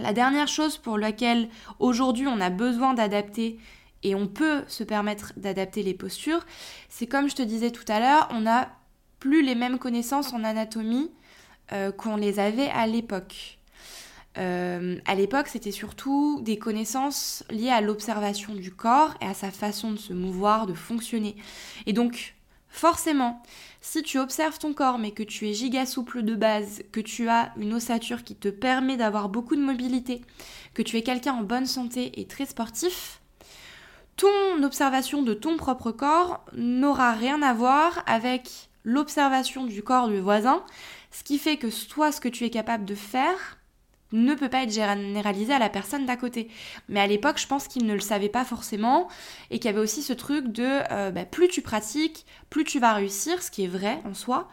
La 0.00 0.12
dernière 0.12 0.48
chose 0.48 0.78
pour 0.78 0.98
laquelle 0.98 1.48
aujourd'hui 1.78 2.26
on 2.26 2.40
a 2.40 2.50
besoin 2.50 2.94
d'adapter 2.94 3.58
et 4.02 4.14
on 4.14 4.26
peut 4.26 4.62
se 4.66 4.82
permettre 4.82 5.32
d'adapter 5.36 5.82
les 5.82 5.94
postures, 5.94 6.44
c'est 6.88 7.06
comme 7.06 7.28
je 7.28 7.34
te 7.34 7.42
disais 7.42 7.70
tout 7.70 7.84
à 7.88 8.00
l'heure, 8.00 8.28
on 8.30 8.42
n'a 8.42 8.70
plus 9.18 9.42
les 9.42 9.54
mêmes 9.54 9.78
connaissances 9.78 10.32
en 10.32 10.42
anatomie 10.42 11.10
euh, 11.72 11.92
qu'on 11.92 12.16
les 12.16 12.38
avait 12.38 12.70
à 12.70 12.86
l'époque. 12.86 13.58
Euh, 14.38 14.98
à 15.06 15.14
l'époque, 15.14 15.48
c'était 15.48 15.72
surtout 15.72 16.40
des 16.40 16.58
connaissances 16.58 17.44
liées 17.50 17.70
à 17.70 17.82
l'observation 17.82 18.54
du 18.54 18.72
corps 18.72 19.14
et 19.20 19.26
à 19.26 19.34
sa 19.34 19.50
façon 19.50 19.90
de 19.92 19.98
se 19.98 20.14
mouvoir, 20.14 20.66
de 20.66 20.74
fonctionner. 20.74 21.36
Et 21.84 21.92
donc, 21.92 22.34
Forcément, 22.70 23.42
si 23.80 24.02
tu 24.02 24.18
observes 24.18 24.58
ton 24.58 24.74
corps 24.74 24.98
mais 24.98 25.12
que 25.12 25.22
tu 25.22 25.48
es 25.48 25.54
giga 25.54 25.86
souple 25.86 26.22
de 26.22 26.34
base, 26.34 26.82
que 26.92 27.00
tu 27.00 27.28
as 27.28 27.52
une 27.56 27.74
ossature 27.74 28.24
qui 28.24 28.34
te 28.34 28.48
permet 28.48 28.96
d'avoir 28.96 29.28
beaucoup 29.28 29.56
de 29.56 29.62
mobilité, 29.62 30.22
que 30.74 30.82
tu 30.82 30.96
es 30.96 31.02
quelqu'un 31.02 31.34
en 31.34 31.42
bonne 31.42 31.66
santé 31.66 32.20
et 32.20 32.26
très 32.26 32.46
sportif, 32.46 33.20
ton 34.16 34.62
observation 34.62 35.22
de 35.22 35.32
ton 35.32 35.56
propre 35.56 35.92
corps 35.92 36.44
n'aura 36.52 37.12
rien 37.12 37.40
à 37.42 37.54
voir 37.54 38.02
avec 38.06 38.68
l'observation 38.84 39.64
du 39.64 39.82
corps 39.82 40.08
du 40.08 40.20
voisin, 40.20 40.62
ce 41.10 41.24
qui 41.24 41.38
fait 41.38 41.56
que 41.56 41.68
toi, 41.88 42.12
ce 42.12 42.20
que 42.20 42.28
tu 42.28 42.44
es 42.44 42.50
capable 42.50 42.84
de 42.84 42.94
faire, 42.94 43.59
ne 44.12 44.34
peut 44.34 44.48
pas 44.48 44.62
être 44.62 44.72
généralisé 44.72 45.52
à 45.52 45.58
la 45.58 45.68
personne 45.68 46.06
d'à 46.06 46.16
côté. 46.16 46.48
Mais 46.88 47.00
à 47.00 47.06
l'époque, 47.06 47.38
je 47.38 47.46
pense 47.46 47.68
qu'ils 47.68 47.86
ne 47.86 47.94
le 47.94 48.00
savaient 48.00 48.28
pas 48.28 48.44
forcément 48.44 49.08
et 49.50 49.58
qu'il 49.58 49.66
y 49.66 49.74
avait 49.74 49.82
aussi 49.82 50.02
ce 50.02 50.12
truc 50.12 50.48
de 50.48 50.80
euh, 50.90 51.10
bah, 51.10 51.24
plus 51.24 51.48
tu 51.48 51.62
pratiques, 51.62 52.26
plus 52.48 52.64
tu 52.64 52.80
vas 52.80 52.94
réussir, 52.94 53.42
ce 53.42 53.50
qui 53.50 53.64
est 53.64 53.68
vrai 53.68 54.00
en 54.04 54.14
soi, 54.14 54.48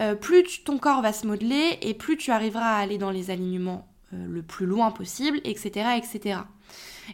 euh, 0.00 0.14
plus 0.14 0.64
ton 0.64 0.78
corps 0.78 1.02
va 1.02 1.12
se 1.12 1.26
modeler 1.26 1.78
et 1.82 1.94
plus 1.94 2.16
tu 2.16 2.30
arriveras 2.30 2.76
à 2.76 2.78
aller 2.78 2.98
dans 2.98 3.10
les 3.10 3.30
alignements 3.30 3.88
euh, 4.12 4.26
le 4.28 4.42
plus 4.42 4.66
loin 4.66 4.90
possible, 4.90 5.40
etc. 5.44 5.90
etc. 5.96 6.40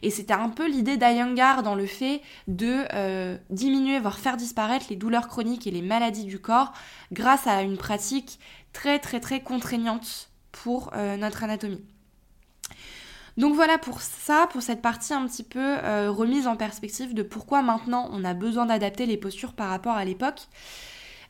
Et 0.02 0.10
c'était 0.10 0.34
un 0.34 0.50
peu 0.50 0.68
l'idée 0.68 0.98
d'Ayangar 0.98 1.62
dans 1.62 1.74
le 1.74 1.86
fait 1.86 2.20
de 2.48 2.84
diminuer, 3.48 3.98
voire 3.98 4.18
faire 4.18 4.36
disparaître 4.36 4.86
les 4.90 4.96
douleurs 4.96 5.26
chroniques 5.26 5.66
et 5.66 5.70
les 5.70 5.80
maladies 5.80 6.26
du 6.26 6.38
corps 6.38 6.74
grâce 7.12 7.46
à 7.46 7.62
une 7.62 7.78
pratique 7.78 8.38
très 8.74 8.98
très 8.98 9.20
très 9.20 9.40
contraignante 9.40 10.28
pour 10.62 10.90
euh, 10.94 11.16
notre 11.16 11.44
anatomie. 11.44 11.84
Donc 13.36 13.54
voilà 13.54 13.76
pour 13.76 14.00
ça, 14.00 14.48
pour 14.50 14.62
cette 14.62 14.80
partie 14.80 15.12
un 15.12 15.26
petit 15.26 15.42
peu 15.42 15.60
euh, 15.60 16.10
remise 16.10 16.46
en 16.46 16.56
perspective 16.56 17.12
de 17.12 17.22
pourquoi 17.22 17.60
maintenant 17.60 18.08
on 18.12 18.24
a 18.24 18.32
besoin 18.32 18.64
d'adapter 18.64 19.04
les 19.04 19.18
postures 19.18 19.52
par 19.52 19.68
rapport 19.68 19.94
à 19.94 20.04
l'époque. 20.04 20.48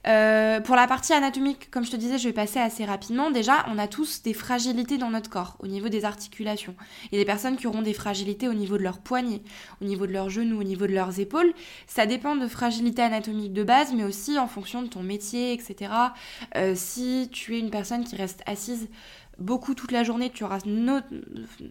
Euh, 0.08 0.60
pour 0.60 0.76
la 0.76 0.86
partie 0.86 1.12
anatomique, 1.12 1.70
comme 1.70 1.84
je 1.84 1.90
te 1.90 1.96
disais, 1.96 2.18
je 2.18 2.28
vais 2.28 2.32
passer 2.32 2.60
assez 2.60 2.84
rapidement. 2.84 3.30
Déjà, 3.30 3.66
on 3.68 3.78
a 3.78 3.88
tous 3.88 4.22
des 4.22 4.34
fragilités 4.34 4.98
dans 4.98 5.10
notre 5.10 5.28
corps, 5.28 5.56
au 5.58 5.66
niveau 5.66 5.88
des 5.88 6.04
articulations. 6.04 6.74
Il 7.04 7.16
y 7.16 7.20
a 7.20 7.22
des 7.22 7.26
personnes 7.26 7.56
qui 7.56 7.66
auront 7.66 7.82
des 7.82 7.92
fragilités 7.92 8.48
au 8.48 8.54
niveau 8.54 8.78
de 8.78 8.82
leurs 8.82 8.98
poignets, 8.98 9.42
au 9.80 9.84
niveau 9.84 10.06
de 10.06 10.12
leurs 10.12 10.30
genoux, 10.30 10.60
au 10.60 10.64
niveau 10.64 10.86
de 10.86 10.92
leurs 10.92 11.18
épaules. 11.18 11.52
Ça 11.88 12.06
dépend 12.06 12.36
de 12.36 12.46
fragilité 12.46 13.02
anatomique 13.02 13.52
de 13.52 13.64
base, 13.64 13.92
mais 13.94 14.04
aussi 14.04 14.38
en 14.38 14.46
fonction 14.46 14.82
de 14.82 14.88
ton 14.88 15.02
métier, 15.02 15.52
etc. 15.52 15.90
Euh, 16.56 16.74
si 16.76 17.28
tu 17.32 17.56
es 17.56 17.58
une 17.58 17.70
personne 17.70 18.04
qui 18.04 18.14
reste 18.14 18.42
assise 18.46 18.88
beaucoup 19.38 19.74
toute 19.74 19.92
la 19.92 20.02
journée, 20.02 20.30
tu 20.30 20.44
auras 20.44 20.60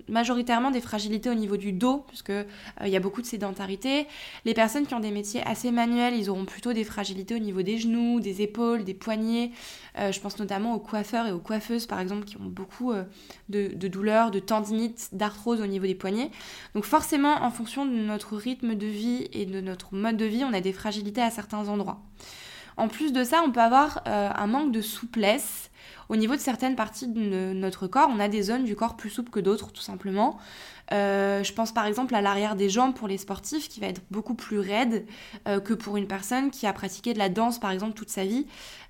majoritairement 0.07 0.71
des 0.71 0.81
fragilités 0.81 1.29
au 1.29 1.33
niveau 1.33 1.57
du 1.57 1.71
dos, 1.71 2.05
puisque 2.07 2.29
euh, 2.29 2.43
il 2.81 2.89
y 2.89 2.95
a 2.95 2.99
beaucoup 2.99 3.21
de 3.21 3.25
sédentarité. 3.25 4.07
Les 4.45 4.53
personnes 4.53 4.85
qui 4.85 4.93
ont 4.93 4.99
des 4.99 5.11
métiers 5.11 5.41
assez 5.45 5.71
manuels, 5.71 6.15
ils 6.15 6.29
auront 6.29 6.45
plutôt 6.45 6.73
des 6.73 6.83
fragilités 6.83 7.35
au 7.35 7.39
niveau 7.39 7.63
des 7.63 7.77
genoux, 7.77 8.19
des 8.19 8.41
épaules, 8.41 8.83
des 8.83 8.93
poignets. 8.93 9.51
Euh, 9.97 10.11
je 10.11 10.19
pense 10.19 10.37
notamment 10.37 10.75
aux 10.75 10.79
coiffeurs 10.79 11.27
et 11.27 11.31
aux 11.31 11.39
coiffeuses, 11.39 11.87
par 11.87 11.99
exemple, 11.99 12.25
qui 12.25 12.37
ont 12.37 12.45
beaucoup 12.45 12.91
euh, 12.91 13.03
de, 13.49 13.71
de, 13.73 13.87
douleurs, 13.87 14.31
de 14.31 14.39
tendinites, 14.39 15.09
d'arthrose 15.13 15.61
au 15.61 15.67
niveau 15.67 15.85
des 15.85 15.95
poignets. 15.95 16.31
Donc 16.75 16.85
forcément, 16.85 17.43
en 17.43 17.49
fonction 17.49 17.85
de 17.85 17.91
notre 17.91 18.37
rythme 18.37 18.75
de 18.75 18.87
vie 18.87 19.27
et 19.33 19.45
de 19.45 19.61
notre 19.61 19.95
mode 19.95 20.17
de 20.17 20.25
vie, 20.25 20.43
on 20.43 20.53
a 20.53 20.61
des 20.61 20.73
fragilités 20.73 21.21
à 21.21 21.31
certains 21.31 21.67
endroits. 21.67 22.01
En 22.77 22.89
plus 22.89 23.13
de 23.13 23.23
ça, 23.23 23.41
on 23.45 23.51
peut 23.51 23.61
avoir 23.61 24.03
un 24.05 24.47
manque 24.47 24.73
de 24.73 24.81
souplesse 24.81 25.71
au 26.09 26.15
niveau 26.15 26.35
de 26.35 26.41
certaines 26.41 26.75
parties 26.75 27.07
de 27.07 27.53
notre 27.53 27.87
corps, 27.87 28.09
on 28.11 28.19
a 28.19 28.27
des 28.27 28.43
zones 28.43 28.63
du 28.63 28.75
corps 28.75 28.95
plus 28.95 29.09
souples 29.09 29.31
que 29.31 29.39
d'autres, 29.39 29.71
tout 29.71 29.81
simplement. 29.81 30.37
Euh, 30.91 31.43
je 31.43 31.51
pense 31.53 31.73
par 31.73 31.85
exemple 31.85 32.13
à 32.13 32.21
l'arrière 32.21 32.55
des 32.55 32.69
jambes 32.69 32.93
pour 32.93 33.07
les 33.07 33.17
sportifs 33.17 33.69
qui 33.69 33.79
va 33.79 33.87
être 33.87 34.01
beaucoup 34.11 34.35
plus 34.35 34.59
raide 34.59 35.05
euh, 35.47 35.59
que 35.59 35.73
pour 35.73 35.97
une 35.97 36.07
personne 36.07 36.51
qui 36.51 36.67
a 36.67 36.73
pratiqué 36.73 37.13
de 37.13 37.17
la 37.17 37.29
danse 37.29 37.59
par 37.59 37.71
exemple 37.71 37.93
toute 37.93 38.09
sa 38.09 38.23
vie. 38.23 38.45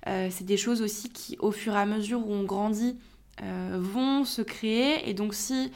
Euh, 0.06 0.28
c'est 0.30 0.44
des 0.44 0.58
choses 0.58 0.82
aussi 0.82 1.08
qui 1.08 1.36
au 1.40 1.52
fur 1.52 1.74
et 1.74 1.78
à 1.78 1.86
mesure 1.86 2.26
où 2.26 2.32
on 2.32 2.44
grandit 2.44 2.98
vont 3.78 4.24
se 4.24 4.40
créer 4.40 5.10
et 5.10 5.12
donc 5.12 5.34
si 5.34 5.70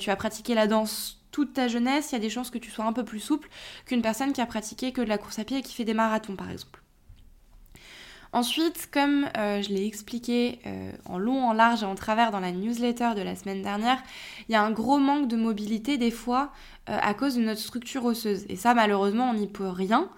tu 0.00 0.10
as 0.10 0.16
pratiqué 0.16 0.56
la 0.56 0.66
danse 0.66 1.20
toute 1.30 1.52
ta 1.52 1.68
jeunesse, 1.68 2.10
il 2.10 2.16
y 2.16 2.16
a 2.16 2.20
des 2.20 2.28
chances 2.28 2.50
que 2.50 2.58
tu 2.58 2.72
sois 2.72 2.86
un 2.86 2.92
peu 2.92 3.04
plus 3.04 3.20
souple 3.20 3.48
qu'une 3.86 4.02
personne 4.02 4.32
qui 4.32 4.40
a 4.40 4.46
pratiqué 4.46 4.90
que 4.90 5.00
de 5.00 5.08
la 5.08 5.16
course 5.16 5.38
à 5.38 5.44
pied 5.44 5.58
et 5.58 5.62
qui 5.62 5.74
fait 5.74 5.84
des 5.84 5.94
marathons 5.94 6.34
par 6.34 6.50
exemple. 6.50 6.82
Ensuite, 8.32 8.90
comme 8.92 9.26
euh, 9.38 9.62
je 9.62 9.70
l'ai 9.70 9.86
expliqué 9.86 10.58
euh, 10.66 10.92
en 11.06 11.18
long, 11.18 11.48
en 11.48 11.54
large 11.54 11.82
et 11.82 11.86
en 11.86 11.94
travers 11.94 12.30
dans 12.30 12.40
la 12.40 12.52
newsletter 12.52 13.14
de 13.16 13.22
la 13.22 13.34
semaine 13.34 13.62
dernière, 13.62 14.02
il 14.48 14.52
y 14.52 14.54
a 14.54 14.62
un 14.62 14.70
gros 14.70 14.98
manque 14.98 15.28
de 15.28 15.36
mobilité 15.36 15.96
des 15.96 16.10
fois 16.10 16.52
euh, 16.90 16.98
à 17.00 17.14
cause 17.14 17.36
de 17.36 17.40
notre 17.40 17.60
structure 17.60 18.04
osseuse. 18.04 18.44
Et 18.50 18.56
ça, 18.56 18.74
malheureusement, 18.74 19.30
on 19.30 19.34
n'y 19.34 19.46
peut 19.46 19.68
rien. 19.68 20.10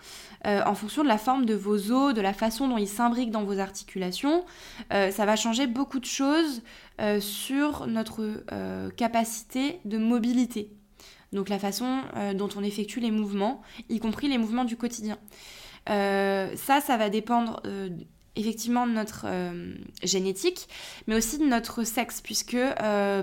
en 0.45 0.75
fonction 0.75 1.03
de 1.03 1.09
la 1.09 1.19
forme 1.19 1.45
de 1.45 1.55
vos 1.55 1.93
os, 1.93 2.15
de 2.15 2.21
la 2.21 2.33
façon 2.33 2.67
dont 2.67 2.79
ils 2.79 2.89
s'imbriquent 2.89 3.31
dans 3.31 3.45
vos 3.45 3.59
articulations, 3.59 4.45
ça 4.91 5.27
va 5.27 5.37
changer 5.37 5.67
beaucoup 5.67 6.01
de 6.01 6.07
choses 6.07 6.63
sur 7.21 7.87
notre 7.87 8.43
capacité 8.97 9.81
de 9.85 9.99
mobilité. 9.99 10.71
Donc 11.35 11.51
la 11.51 11.59
façon 11.59 12.01
dont 12.35 12.49
on 12.57 12.63
effectue 12.63 13.01
les 13.01 13.11
mouvements, 13.11 13.61
y 13.91 14.01
compris 14.01 14.29
les 14.29 14.39
mouvements 14.39 14.65
du 14.65 14.79
quotidien. 14.79 15.19
Euh, 15.91 16.55
ça, 16.57 16.81
ça 16.81 16.97
va 16.97 17.11
dépendre 17.11 17.61
euh, 17.67 17.89
effectivement 18.37 18.87
de 18.87 18.93
notre 18.93 19.25
euh, 19.27 19.75
génétique, 20.03 20.69
mais 21.07 21.17
aussi 21.17 21.39
de 21.39 21.45
notre 21.45 21.83
sexe, 21.85 22.21
puisque 22.21 22.59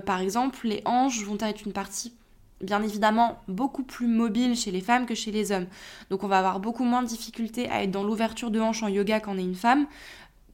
par 0.04 0.20
exemple 0.20 0.66
les 0.66 0.82
hanches 0.84 1.22
vont 1.22 1.38
être 1.40 1.64
une 1.64 1.72
partie 1.72 2.12
bien 2.60 2.82
évidemment 2.82 3.40
beaucoup 3.46 3.84
plus 3.84 4.08
mobile 4.08 4.56
chez 4.56 4.72
les 4.72 4.80
femmes 4.80 5.06
que 5.06 5.14
chez 5.14 5.30
les 5.30 5.52
hommes. 5.52 5.66
Donc 6.10 6.24
on 6.24 6.28
va 6.28 6.38
avoir 6.38 6.60
beaucoup 6.60 6.84
moins 6.84 7.02
de 7.02 7.08
difficultés 7.08 7.70
à 7.70 7.84
être 7.84 7.90
dans 7.90 8.02
l'ouverture 8.02 8.50
de 8.50 8.60
hanches 8.60 8.82
en 8.82 8.88
yoga 8.88 9.20
quand 9.20 9.34
on 9.34 9.38
est 9.38 9.42
une 9.42 9.54
femme, 9.54 9.86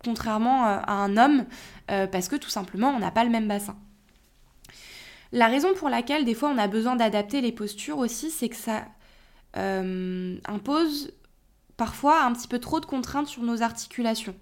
contrairement 0.04 0.64
à 0.64 0.92
un 0.92 1.16
homme, 1.16 1.46
parce 1.86 2.28
que 2.28 2.36
tout 2.36 2.50
simplement 2.50 2.90
on 2.90 2.98
n'a 2.98 3.10
pas 3.10 3.24
le 3.24 3.30
même 3.30 3.48
bassin. 3.48 3.74
La 5.32 5.46
raison 5.48 5.72
pour 5.74 5.88
laquelle 5.88 6.26
des 6.26 6.34
fois 6.34 6.50
on 6.50 6.58
a 6.58 6.68
besoin 6.68 6.94
d'adapter 6.94 7.40
les 7.40 7.52
postures 7.52 7.96
aussi, 7.96 8.30
c'est 8.30 8.50
que 8.50 8.56
ça 8.56 8.84
impose 9.54 11.10
parfois 11.76 12.22
un 12.22 12.32
petit 12.32 12.48
peu 12.48 12.58
trop 12.58 12.80
de 12.80 12.86
contraintes 12.86 13.26
sur 13.26 13.42
nos 13.42 13.62
articulations. 13.62 14.34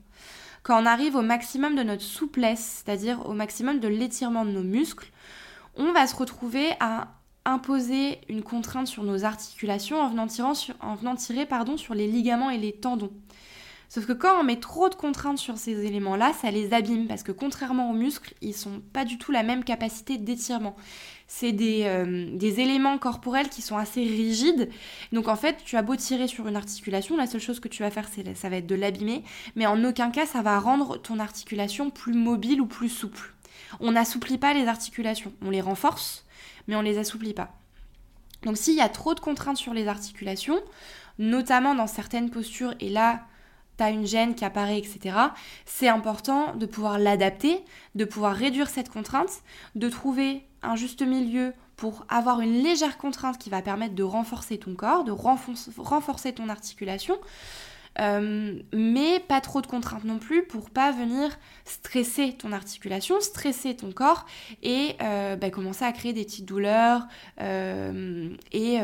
quand 0.62 0.80
on 0.80 0.86
arrive 0.86 1.16
au 1.16 1.22
maximum 1.22 1.74
de 1.74 1.82
notre 1.82 2.02
souplesse, 2.02 2.82
c'est-à-dire 2.84 3.26
au 3.28 3.32
maximum 3.32 3.80
de 3.80 3.88
l'étirement 3.88 4.44
de 4.44 4.50
nos 4.50 4.62
muscles, 4.62 5.10
on 5.76 5.92
va 5.92 6.06
se 6.06 6.14
retrouver 6.14 6.72
à 6.80 7.08
imposer 7.44 8.20
une 8.28 8.42
contrainte 8.42 8.86
sur 8.86 9.02
nos 9.02 9.24
articulations 9.24 10.00
en 10.00 10.08
venant, 10.08 10.54
sur, 10.54 10.74
en 10.80 11.16
tirer 11.16 11.46
pardon, 11.46 11.76
sur 11.76 11.94
les 11.94 12.06
ligaments 12.06 12.50
et 12.50 12.58
les 12.58 12.72
tendons. 12.72 13.10
Sauf 13.92 14.06
que 14.06 14.14
quand 14.14 14.40
on 14.40 14.42
met 14.42 14.56
trop 14.56 14.88
de 14.88 14.94
contraintes 14.94 15.36
sur 15.36 15.58
ces 15.58 15.84
éléments-là, 15.84 16.32
ça 16.32 16.50
les 16.50 16.72
abîme 16.72 17.06
parce 17.06 17.22
que 17.22 17.30
contrairement 17.30 17.90
aux 17.90 17.92
muscles, 17.92 18.32
ils 18.40 18.54
sont 18.54 18.80
pas 18.94 19.04
du 19.04 19.18
tout 19.18 19.32
la 19.32 19.42
même 19.42 19.64
capacité 19.64 20.16
d'étirement. 20.16 20.76
C'est 21.26 21.52
des, 21.52 21.82
euh, 21.84 22.34
des, 22.34 22.60
éléments 22.60 22.96
corporels 22.96 23.50
qui 23.50 23.60
sont 23.60 23.76
assez 23.76 24.00
rigides. 24.00 24.70
Donc 25.12 25.28
en 25.28 25.36
fait, 25.36 25.58
tu 25.66 25.76
as 25.76 25.82
beau 25.82 25.94
tirer 25.94 26.26
sur 26.26 26.48
une 26.48 26.56
articulation, 26.56 27.18
la 27.18 27.26
seule 27.26 27.42
chose 27.42 27.60
que 27.60 27.68
tu 27.68 27.82
vas 27.82 27.90
faire, 27.90 28.08
c'est 28.10 28.34
ça 28.34 28.48
va 28.48 28.56
être 28.56 28.66
de 28.66 28.74
l'abîmer, 28.74 29.24
mais 29.56 29.66
en 29.66 29.84
aucun 29.84 30.10
cas 30.10 30.24
ça 30.24 30.40
va 30.40 30.58
rendre 30.58 30.96
ton 30.96 31.18
articulation 31.18 31.90
plus 31.90 32.14
mobile 32.14 32.62
ou 32.62 32.66
plus 32.66 32.88
souple. 32.88 33.34
On 33.78 33.92
n'assouplit 33.92 34.38
pas 34.38 34.54
les 34.54 34.68
articulations, 34.68 35.34
on 35.42 35.50
les 35.50 35.60
renforce, 35.60 36.24
mais 36.66 36.76
on 36.76 36.82
les 36.82 36.96
assouplit 36.96 37.34
pas. 37.34 37.58
Donc 38.42 38.56
s'il 38.56 38.74
y 38.74 38.80
a 38.80 38.88
trop 38.88 39.14
de 39.14 39.20
contraintes 39.20 39.58
sur 39.58 39.74
les 39.74 39.86
articulations, 39.86 40.62
notamment 41.18 41.74
dans 41.74 41.86
certaines 41.86 42.30
postures, 42.30 42.72
et 42.80 42.88
là 42.88 43.26
une 43.90 44.06
gêne 44.06 44.34
qui 44.34 44.44
apparaît, 44.44 44.78
etc., 44.78 45.16
c'est 45.64 45.88
important 45.88 46.54
de 46.54 46.66
pouvoir 46.66 46.98
l'adapter, 46.98 47.64
de 47.94 48.04
pouvoir 48.04 48.34
réduire 48.34 48.68
cette 48.68 48.88
contrainte, 48.88 49.42
de 49.74 49.88
trouver 49.88 50.46
un 50.62 50.76
juste 50.76 51.02
milieu 51.02 51.52
pour 51.76 52.04
avoir 52.08 52.40
une 52.40 52.62
légère 52.62 52.98
contrainte 52.98 53.38
qui 53.38 53.50
va 53.50 53.62
permettre 53.62 53.94
de 53.94 54.02
renforcer 54.02 54.58
ton 54.58 54.74
corps, 54.74 55.04
de 55.04 55.12
renforcer 55.12 56.32
ton 56.32 56.48
articulation, 56.48 57.18
euh, 58.00 58.58
mais 58.72 59.20
pas 59.20 59.40
trop 59.40 59.60
de 59.60 59.66
contraintes 59.66 60.04
non 60.04 60.18
plus 60.18 60.44
pour 60.44 60.70
pas 60.70 60.92
venir 60.92 61.36
stresser 61.64 62.32
ton 62.32 62.52
articulation, 62.52 63.20
stresser 63.20 63.76
ton 63.76 63.92
corps 63.92 64.24
et 64.62 64.96
euh, 65.02 65.36
bah, 65.36 65.50
commencer 65.50 65.84
à 65.84 65.92
créer 65.92 66.12
des 66.12 66.24
petites 66.24 66.46
douleurs 66.46 67.06
euh, 67.40 68.30
et 68.52 68.78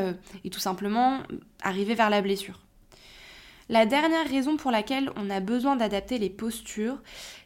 tout 0.51 0.59
simplement 0.59 1.19
arriver 1.63 1.95
vers 1.95 2.09
la 2.09 2.21
blessure. 2.21 2.59
La 3.69 3.85
dernière 3.85 4.27
raison 4.27 4.57
pour 4.57 4.71
laquelle 4.71 5.11
on 5.15 5.29
a 5.29 5.39
besoin 5.39 5.75
d'adapter 5.75 6.17
les 6.17 6.31
postures, 6.31 6.97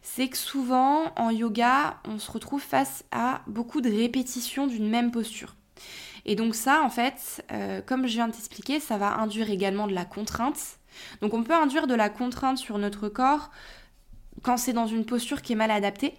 c'est 0.01 0.29
que 0.29 0.37
souvent 0.37 1.11
en 1.17 1.31
yoga, 1.31 1.97
on 2.07 2.17
se 2.17 2.31
retrouve 2.31 2.61
face 2.61 3.03
à 3.11 3.41
beaucoup 3.45 3.81
de 3.81 3.89
répétitions 3.89 4.65
d'une 4.65 4.89
même 4.89 5.11
posture. 5.11 5.55
Et 6.25 6.37
donc 6.37 6.55
ça, 6.55 6.81
en 6.81 6.89
fait, 6.89 7.43
euh, 7.51 7.81
comme 7.81 8.07
je 8.07 8.13
viens 8.13 8.29
de 8.29 8.33
t'expliquer, 8.33 8.79
ça 8.79 8.97
va 8.97 9.17
induire 9.17 9.49
également 9.49 9.85
de 9.85 9.93
la 9.93 10.05
contrainte. 10.05 10.77
Donc 11.21 11.33
on 11.33 11.43
peut 11.43 11.53
induire 11.53 11.87
de 11.87 11.93
la 11.93 12.07
contrainte 12.07 12.57
sur 12.57 12.77
notre 12.77 13.09
corps 13.09 13.51
quand 14.43 14.55
c'est 14.55 14.71
dans 14.71 14.87
une 14.87 15.05
posture 15.05 15.41
qui 15.41 15.51
est 15.51 15.57
mal 15.57 15.71
adaptée, 15.71 16.13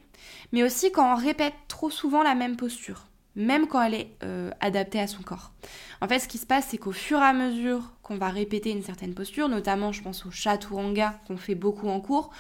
mais 0.53 0.63
aussi 0.63 0.93
quand 0.93 1.15
on 1.15 1.17
répète 1.17 1.55
trop 1.67 1.89
souvent 1.89 2.23
la 2.23 2.35
même 2.35 2.57
posture 2.57 3.07
même 3.37 3.67
quand 3.67 3.83
elle 3.83 3.95
est 3.95 4.17
euh, 4.23 4.51
adaptée 4.61 5.01
à 5.01 5.07
son 5.07 5.23
corps. 5.23 5.53
En 6.01 6.09
fait, 6.09 6.19
ce 6.19 6.29
qui 6.29 6.39
se 6.39 6.47
passe, 6.47 6.69
c'est 6.71 6.79
qu'au 6.79 6.93
fur 6.93 7.19
et 7.19 7.25
à 7.25 7.33
mesure 7.33 7.93
qu'on 8.03 8.17
va 8.17 8.29
répéter 8.29 8.71
une 8.71 8.83
certaine 8.83 9.15
posture, 9.15 9.49
notamment 9.49 9.93
je 9.93 10.03
pense 10.03 10.27
au 10.27 10.31
chaturanga 10.31 11.19
qu'on 11.27 11.37
fait 11.37 11.55
beaucoup 11.55 11.89
en 11.89 12.01
cours, 12.01 12.31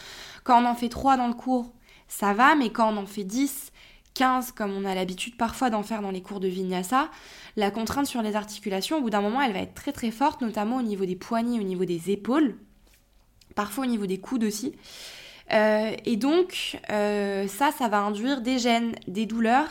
quand 0.44 0.62
on 0.62 0.66
en 0.66 0.74
fait 0.74 0.88
3 0.88 1.16
dans 1.16 1.28
le 1.28 1.34
cours, 1.34 1.72
ça 2.08 2.32
va, 2.34 2.54
mais 2.54 2.70
quand 2.70 2.92
on 2.92 2.96
en 2.98 3.06
fait 3.06 3.24
10, 3.24 3.72
15, 4.14 4.52
comme 4.52 4.72
on 4.72 4.84
a 4.84 4.94
l'habitude 4.94 5.36
parfois 5.36 5.70
d'en 5.70 5.82
faire 5.82 6.00
dans 6.00 6.10
les 6.10 6.22
cours 6.22 6.40
de 6.40 6.48
vinyasa, 6.48 7.10
la 7.56 7.70
contrainte 7.70 8.06
sur 8.06 8.22
les 8.22 8.36
articulations, 8.36 8.98
au 8.98 9.00
bout 9.00 9.10
d'un 9.10 9.20
moment, 9.20 9.40
elle 9.40 9.52
va 9.52 9.60
être 9.60 9.74
très 9.74 9.92
très 9.92 10.10
forte, 10.10 10.40
notamment 10.40 10.76
au 10.76 10.82
niveau 10.82 11.04
des 11.04 11.16
poignets, 11.16 11.58
au 11.58 11.64
niveau 11.64 11.84
des 11.84 12.10
épaules, 12.10 12.56
parfois 13.54 13.84
au 13.84 13.88
niveau 13.88 14.06
des 14.06 14.18
coudes 14.18 14.44
aussi. 14.44 14.74
Euh, 15.52 15.92
et 16.04 16.16
donc, 16.16 16.78
euh, 16.90 17.46
ça, 17.48 17.70
ça 17.72 17.88
va 17.88 18.00
induire 18.00 18.40
des 18.40 18.58
gènes, 18.58 18.94
des 19.08 19.26
douleurs, 19.26 19.68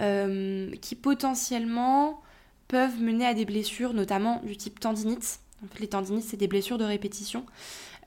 euh, 0.00 0.70
qui 0.80 0.94
potentiellement 0.94 2.20
peuvent 2.68 3.00
mener 3.00 3.26
à 3.26 3.34
des 3.34 3.44
blessures, 3.44 3.94
notamment 3.94 4.40
du 4.44 4.56
type 4.56 4.80
tendinite. 4.80 5.40
En 5.64 5.68
fait, 5.68 5.80
les 5.80 5.88
tendinites, 5.88 6.24
c'est 6.24 6.36
des 6.36 6.48
blessures 6.48 6.78
de 6.78 6.84
répétition 6.84 7.46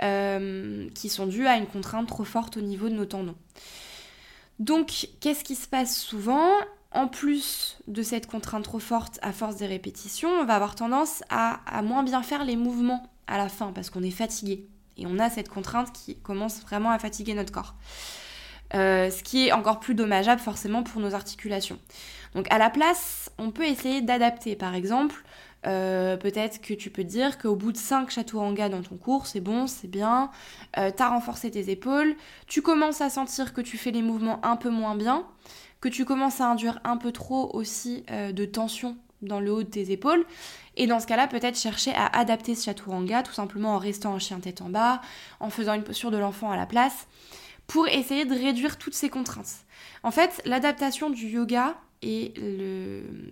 euh, 0.04 0.89
qui 0.93 1.10
sont 1.10 1.26
dues 1.26 1.47
à 1.47 1.58
une 1.58 1.67
contrainte 1.67 2.08
trop 2.08 2.23
forte 2.23 2.58
au 2.58 2.62
niveau 2.62 2.89
de 2.89 2.95
nos 2.95 3.06
tendons. 3.06 3.36
Donc, 4.60 5.08
qu'est-ce 5.19 5.43
qui 5.43 5.56
se 5.56 5.67
passe 5.67 5.97
souvent? 5.97 6.52
En 6.91 7.08
plus 7.08 7.78
de 7.88 8.02
cette 8.02 8.28
contrainte 8.28 8.63
trop 8.63 8.80
forte 8.80 9.19
à 9.21 9.34
force 9.34 9.58
des 9.58 9.67
répétitions, 9.67 10.30
on 10.30 10.45
va 10.45 10.56
avoir 10.56 10.73
tendance 10.73 11.21
à, 11.30 11.60
à 11.67 11.82
moins 11.82 12.02
bien 12.04 12.23
faire 12.23 12.43
les 12.43 12.56
mouvements 12.56 13.08
à 13.28 13.38
la 13.38 13.50
fin 13.50 13.71
parce 13.73 13.89
qu'on 13.89 14.04
est 14.04 14.10
fatigué. 14.10 14.65
Et 14.97 15.06
on 15.06 15.19
a 15.19 15.30
cette 15.30 15.50
contrainte 15.50 15.91
qui 15.91 16.15
commence 16.15 16.62
vraiment 16.62 16.89
à 16.89 16.97
fatiguer 16.97 17.34
notre 17.34 17.52
corps. 17.52 17.76
Euh, 18.73 19.10
ce 19.10 19.23
qui 19.23 19.47
est 19.47 19.51
encore 19.53 19.80
plus 19.80 19.95
dommageable 19.95 20.41
forcément 20.41 20.84
pour 20.84 21.01
nos 21.01 21.13
articulations. 21.13 21.80
Donc 22.36 22.47
à 22.49 22.58
la 22.58 22.69
place, 22.69 23.32
on 23.38 23.51
peut 23.51 23.65
essayer 23.65 24.01
d'adapter. 24.01 24.56
Par 24.56 24.75
exemple, 24.75 25.23
euh, 25.65 26.17
peut-être 26.17 26.62
que 26.62 26.73
tu 26.73 26.89
peux 26.89 27.06
dire 27.06 27.38
qu'au 27.38 27.56
bout 27.56 27.71
de 27.71 27.77
5 27.77 28.10
chaturanga 28.10 28.67
dans 28.67 28.82
ton 28.82 28.97
cours, 28.97 29.25
c'est 29.25 29.39
bon, 29.39 29.67
c'est 29.67 29.88
bien, 29.88 30.32
euh, 30.77 30.91
tu 30.95 31.01
as 31.01 31.10
renforcé 31.10 31.49
tes 31.49 31.71
épaules, 31.71 32.15
tu 32.47 32.62
commences 32.62 32.99
à 32.99 33.10
sentir 33.10 33.53
que 33.53 33.62
tu 33.62 33.77
fais 33.77 33.91
les 33.91 34.01
mouvements 34.01 34.45
un 34.45 34.58
peu 34.58 34.69
moins 34.69 34.95
bien, 34.95 35.25
que 35.80 35.88
tu 35.88 36.03
commences 36.03 36.41
à 36.41 36.47
induire 36.47 36.80
un 36.84 36.97
peu 36.97 37.12
trop 37.12 37.49
aussi 37.53 38.03
de 38.10 38.45
tension 38.45 38.97
dans 39.21 39.39
le 39.39 39.51
haut 39.51 39.63
de 39.63 39.69
tes 39.69 39.91
épaules. 39.91 40.25
Et 40.75 40.88
dans 40.88 40.99
ce 40.99 41.08
cas-là, 41.08 41.27
peut-être 41.27 41.58
chercher 41.58 41.93
à 41.95 42.06
adapter 42.17 42.53
ce 42.53 42.65
chaturanga, 42.65 43.23
tout 43.23 43.34
simplement 43.34 43.75
en 43.75 43.77
restant 43.77 44.13
en 44.13 44.19
chien 44.19 44.39
tête 44.39 44.62
en 44.62 44.69
bas, 44.69 45.01
en 45.39 45.49
faisant 45.49 45.73
une 45.73 45.84
posture 45.84 46.12
de 46.12 46.17
l'enfant 46.17 46.51
à 46.51 46.58
la 46.58 46.65
place 46.65 47.08
pour 47.67 47.88
essayer 47.88 48.25
de 48.25 48.34
réduire 48.34 48.77
toutes 48.77 48.93
ces 48.93 49.10
contraintes. 49.10 49.65
En 50.03 50.12
fait, 50.12 50.41
l'adaptation 50.45 51.10
du 51.10 51.27
yoga 51.27 51.75
et 52.01 52.34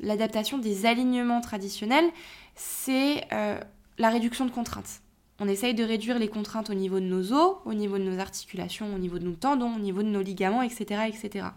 l'adaptation 0.02 0.58
des 0.58 0.86
alignements 0.86 1.42
traditionnels, 1.42 2.10
c'est 2.56 3.24
euh, 3.32 3.60
la 3.98 4.10
réduction 4.10 4.46
de 4.46 4.52
contraintes. 4.52 5.02
On 5.40 5.48
essaye 5.48 5.74
de 5.74 5.84
réduire 5.84 6.18
les 6.18 6.30
contraintes 6.30 6.70
au 6.70 6.74
niveau 6.74 7.00
de 7.00 7.06
nos 7.06 7.34
os, 7.34 7.58
au 7.66 7.74
niveau 7.74 7.98
de 7.98 8.04
nos 8.04 8.20
articulations, 8.20 8.94
au 8.94 8.98
niveau 8.98 9.20
de 9.20 9.26
nos 9.26 9.36
tendons, 9.36 9.76
au 9.76 9.80
niveau 9.80 10.02
de 10.02 10.08
nos 10.08 10.22
ligaments, 10.22 10.62
etc. 10.62 11.02
etc. 11.08 11.48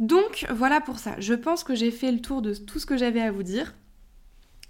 Donc 0.00 0.46
voilà 0.50 0.80
pour 0.80 0.98
ça. 0.98 1.14
Je 1.18 1.34
pense 1.34 1.62
que 1.62 1.74
j'ai 1.74 1.90
fait 1.90 2.10
le 2.10 2.20
tour 2.20 2.42
de 2.42 2.54
tout 2.54 2.78
ce 2.78 2.86
que 2.86 2.96
j'avais 2.96 3.20
à 3.20 3.30
vous 3.30 3.42
dire. 3.42 3.74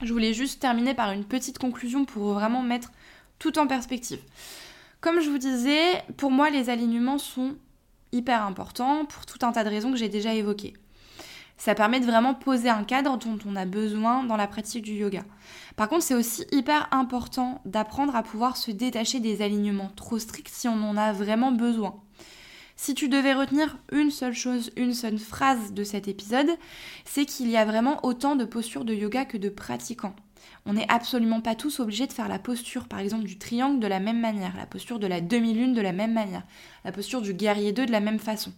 Je 0.03 0.13
voulais 0.13 0.35
juste 0.35 0.61
terminer 0.61 0.95
par 0.95 1.13
une 1.13 1.25
petite 1.25 1.59
conclusion 1.59 2.05
pour 2.05 2.33
vraiment 2.33 2.63
mettre 2.63 2.91
tout 3.39 3.59
en 3.59 3.67
perspective. 3.67 4.21
Comme 5.01 5.21
je 5.21 5.31
vous 5.31 5.39
disais, 5.39 6.03
pour 6.19 6.31
moi, 6.31 6.51
les 6.51 6.69
alignements 6.69 7.17
sont 7.17 7.55
hyper 8.13 8.45
importants 8.45 9.07
pour 9.07 9.25
tout 9.25 9.39
un 9.47 9.53
tas 9.53 9.65
de 9.65 9.71
raisons 9.71 9.91
que 9.91 9.97
j'ai 9.97 10.11
déjà 10.11 10.35
évoquées. 10.35 10.75
Ça 11.57 11.75
permet 11.75 12.01
de 12.01 12.05
vraiment 12.05 12.35
poser 12.35 12.69
un 12.69 12.85
cadre 12.85 13.17
dont 13.17 13.39
on 13.47 13.57
a 13.57 13.65
besoin 13.65 14.25
dans 14.25 14.37
la 14.37 14.47
pratique 14.47 14.85
du 14.85 14.93
yoga. 14.93 15.25
Par 15.77 15.89
contre, 15.89 16.03
c'est 16.03 16.15
aussi 16.15 16.45
hyper 16.53 16.87
important 16.91 17.63
d'apprendre 17.65 18.15
à 18.15 18.23
pouvoir 18.23 18.59
se 18.59 18.71
détacher 18.71 19.21
des 19.21 19.41
alignements 19.41 19.91
trop 19.97 20.19
stricts 20.19 20.51
si 20.51 20.69
on 20.69 20.83
en 20.83 20.99
a 20.99 21.13
vraiment 21.13 21.53
besoin. 21.53 21.95
Si 22.77 22.95
tu 22.95 23.09
devais 23.09 23.35
retenir 23.35 23.79
une 23.93 24.11
seule 24.11 24.35
chose, 24.35 24.71
une 24.77 24.95
seule 24.95 25.19
phrase 25.19 25.73
de 25.73 25.85
cet 25.85 26.09
épisode, 26.09 26.51
c'est 27.07 27.25
qu'il 27.25 27.49
y 27.49 27.57
a 27.57 27.65
vraiment 27.65 28.05
autant 28.05 28.37
de 28.37 28.45
postures 28.45 28.85
de 28.85 28.95
yoga 28.95 29.25
que 29.25 29.39
de 29.39 29.49
pratiquants. 29.49 30.17
On 30.67 30.75
n'est 30.75 30.91
absolument 30.91 31.41
pas 31.41 31.55
tous 31.55 31.81
obligés 31.81 32.07
de 32.07 32.13
faire 32.13 32.29
la 32.29 32.39
posture, 32.39 32.87
par 32.87 32.99
exemple, 32.99 33.25
du 33.25 33.39
triangle 33.39 33.81
de 33.81 33.87
la 33.87 34.01
même 34.01 34.21
manière, 34.21 34.57
la 34.57 34.67
posture 34.67 34.99
de 34.99 35.07
la 35.07 35.21
demi-lune 35.21 35.73
de 35.73 35.81
la 35.81 35.93
même 35.93 36.13
manière, 36.13 36.43
la 36.85 36.93
posture 36.93 37.23
du 37.23 37.35
guerrier 37.35 37.73
2 37.73 37.87
de 37.87 37.93
la 37.93 38.01
même 38.01 38.19
façon. 38.19 38.53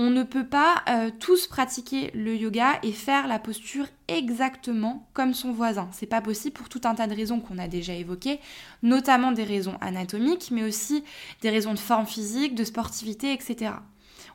On 0.00 0.10
ne 0.10 0.22
peut 0.22 0.46
pas 0.46 0.84
euh, 0.88 1.10
tous 1.18 1.48
pratiquer 1.48 2.12
le 2.14 2.36
yoga 2.36 2.78
et 2.84 2.92
faire 2.92 3.26
la 3.26 3.40
posture 3.40 3.86
exactement 4.06 5.08
comme 5.12 5.34
son 5.34 5.50
voisin. 5.50 5.88
C'est 5.90 6.06
pas 6.06 6.20
possible 6.20 6.54
pour 6.54 6.68
tout 6.68 6.80
un 6.84 6.94
tas 6.94 7.08
de 7.08 7.16
raisons 7.16 7.40
qu'on 7.40 7.58
a 7.58 7.66
déjà 7.66 7.94
évoquées, 7.94 8.38
notamment 8.84 9.32
des 9.32 9.42
raisons 9.42 9.76
anatomiques, 9.80 10.50
mais 10.52 10.62
aussi 10.62 11.02
des 11.42 11.50
raisons 11.50 11.74
de 11.74 11.80
forme 11.80 12.06
physique, 12.06 12.54
de 12.54 12.62
sportivité, 12.62 13.32
etc. 13.32 13.72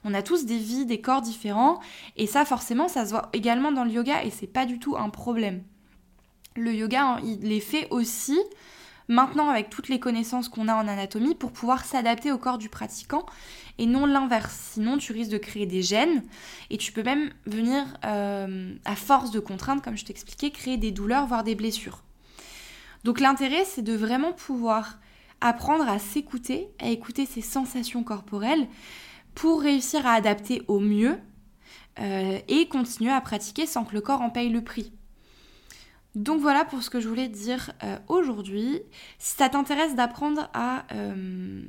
On 0.03 0.13
a 0.13 0.21
tous 0.21 0.45
des 0.45 0.57
vies, 0.57 0.85
des 0.85 0.99
corps 0.99 1.21
différents, 1.21 1.79
et 2.17 2.27
ça 2.27 2.43
forcément 2.43 2.89
ça 2.89 3.05
se 3.05 3.11
voit 3.11 3.29
également 3.31 3.71
dans 3.71 3.85
le 3.85 3.91
yoga 3.91 4.21
et 4.25 4.31
c'est 4.31 4.47
pas 4.47 4.65
du 4.65 4.79
tout 4.79 4.97
un 4.97 5.09
problème 5.09 5.63
le 6.55 6.73
yoga, 6.73 7.03
hein, 7.03 7.19
il 7.23 7.51
est 7.51 7.59
fait 7.59 7.87
aussi 7.89 8.39
maintenant 9.07 9.49
avec 9.49 9.69
toutes 9.69 9.89
les 9.89 9.99
connaissances 9.99 10.49
qu'on 10.49 10.67
a 10.67 10.75
en 10.75 10.87
anatomie 10.87 11.35
pour 11.35 11.51
pouvoir 11.51 11.83
s'adapter 11.85 12.31
au 12.31 12.37
corps 12.37 12.57
du 12.57 12.69
pratiquant 12.69 13.25
et 13.77 13.85
non 13.85 14.05
l'inverse. 14.05 14.71
Sinon, 14.73 14.97
tu 14.97 15.13
risques 15.13 15.31
de 15.31 15.37
créer 15.37 15.65
des 15.65 15.81
gènes 15.81 16.23
et 16.69 16.77
tu 16.77 16.91
peux 16.91 17.03
même 17.03 17.31
venir, 17.45 17.85
euh, 18.05 18.73
à 18.85 18.95
force 18.95 19.31
de 19.31 19.39
contraintes, 19.39 19.83
comme 19.83 19.97
je 19.97 20.05
t'expliquais, 20.05 20.51
créer 20.51 20.77
des 20.77 20.91
douleurs, 20.91 21.25
voire 21.25 21.43
des 21.43 21.55
blessures. 21.55 22.03
Donc 23.03 23.19
l'intérêt, 23.19 23.65
c'est 23.65 23.81
de 23.81 23.93
vraiment 23.93 24.31
pouvoir 24.31 24.99
apprendre 25.41 25.87
à 25.87 25.99
s'écouter, 25.99 26.69
à 26.79 26.87
écouter 26.87 27.25
ses 27.25 27.41
sensations 27.41 28.03
corporelles 28.03 28.67
pour 29.35 29.61
réussir 29.61 30.05
à 30.07 30.13
adapter 30.13 30.61
au 30.67 30.79
mieux 30.79 31.17
euh, 31.99 32.39
et 32.47 32.67
continuer 32.67 33.11
à 33.11 33.19
pratiquer 33.19 33.65
sans 33.65 33.83
que 33.83 33.93
le 33.93 34.01
corps 34.01 34.21
en 34.21 34.29
paye 34.29 34.49
le 34.49 34.63
prix. 34.63 34.93
Donc 36.15 36.41
voilà 36.41 36.63
pour 36.63 36.83
ce 36.83 36.89
que 36.89 36.99
je 36.99 37.07
voulais 37.07 37.27
dire 37.27 37.71
euh, 37.83 37.97
aujourd'hui. 38.07 38.81
Si 39.17 39.35
ça 39.35 39.49
t'intéresse 39.49 39.95
d'apprendre 39.95 40.49
à, 40.53 40.83
euh, 40.93 41.63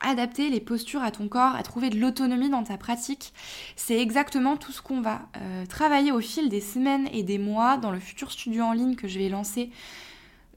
adapter 0.00 0.50
les 0.50 0.60
postures 0.60 1.02
à 1.02 1.12
ton 1.12 1.28
corps, 1.28 1.54
à 1.54 1.62
trouver 1.62 1.90
de 1.90 1.98
l'autonomie 1.98 2.50
dans 2.50 2.64
ta 2.64 2.76
pratique. 2.76 3.32
C'est 3.76 4.00
exactement 4.00 4.56
tout 4.56 4.72
ce 4.72 4.82
qu'on 4.82 5.00
va 5.00 5.28
euh, 5.36 5.64
travailler 5.66 6.10
au 6.10 6.20
fil 6.20 6.48
des 6.48 6.60
semaines 6.60 7.08
et 7.12 7.22
des 7.22 7.38
mois 7.38 7.76
dans 7.76 7.92
le 7.92 8.00
futur 8.00 8.32
studio 8.32 8.64
en 8.64 8.72
ligne 8.72 8.96
que 8.96 9.08
je 9.08 9.18
vais 9.18 9.28
lancer 9.28 9.70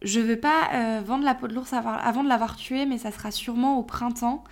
je 0.01 0.21
veux 0.21 0.39
pas 0.39 1.01
vendre 1.01 1.25
la 1.25 1.35
peau 1.35 1.49
de 1.49 1.53
l'ours 1.53 1.73
avant 1.73 2.23
de 2.23 2.29
l'avoir 2.29 2.55
tué, 2.55 2.85
mais 2.85 2.97
ça 2.97 3.11
sera 3.11 3.31
sûrement 3.31 3.77
au 3.77 3.83
printemps. 3.83 4.45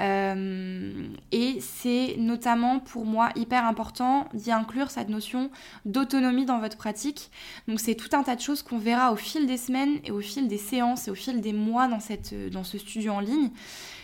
Euh, 0.00 1.08
et 1.32 1.58
c'est 1.60 2.16
notamment 2.18 2.78
pour 2.80 3.04
moi 3.04 3.30
hyper 3.36 3.66
important 3.66 4.28
d'y 4.32 4.50
inclure 4.50 4.90
cette 4.90 5.08
notion 5.08 5.50
d'autonomie 5.84 6.46
dans 6.46 6.58
votre 6.58 6.76
pratique. 6.76 7.30
Donc 7.68 7.80
c'est 7.80 7.94
tout 7.94 8.08
un 8.12 8.22
tas 8.22 8.36
de 8.36 8.40
choses 8.40 8.62
qu'on 8.62 8.78
verra 8.78 9.12
au 9.12 9.16
fil 9.16 9.46
des 9.46 9.56
semaines 9.56 9.98
et 10.04 10.10
au 10.10 10.20
fil 10.20 10.48
des 10.48 10.58
séances 10.58 11.08
et 11.08 11.10
au 11.10 11.14
fil 11.14 11.40
des 11.40 11.52
mois 11.52 11.88
dans, 11.88 12.00
cette, 12.00 12.34
dans 12.50 12.64
ce 12.64 12.78
studio 12.78 13.12
en 13.12 13.20
ligne. 13.20 13.50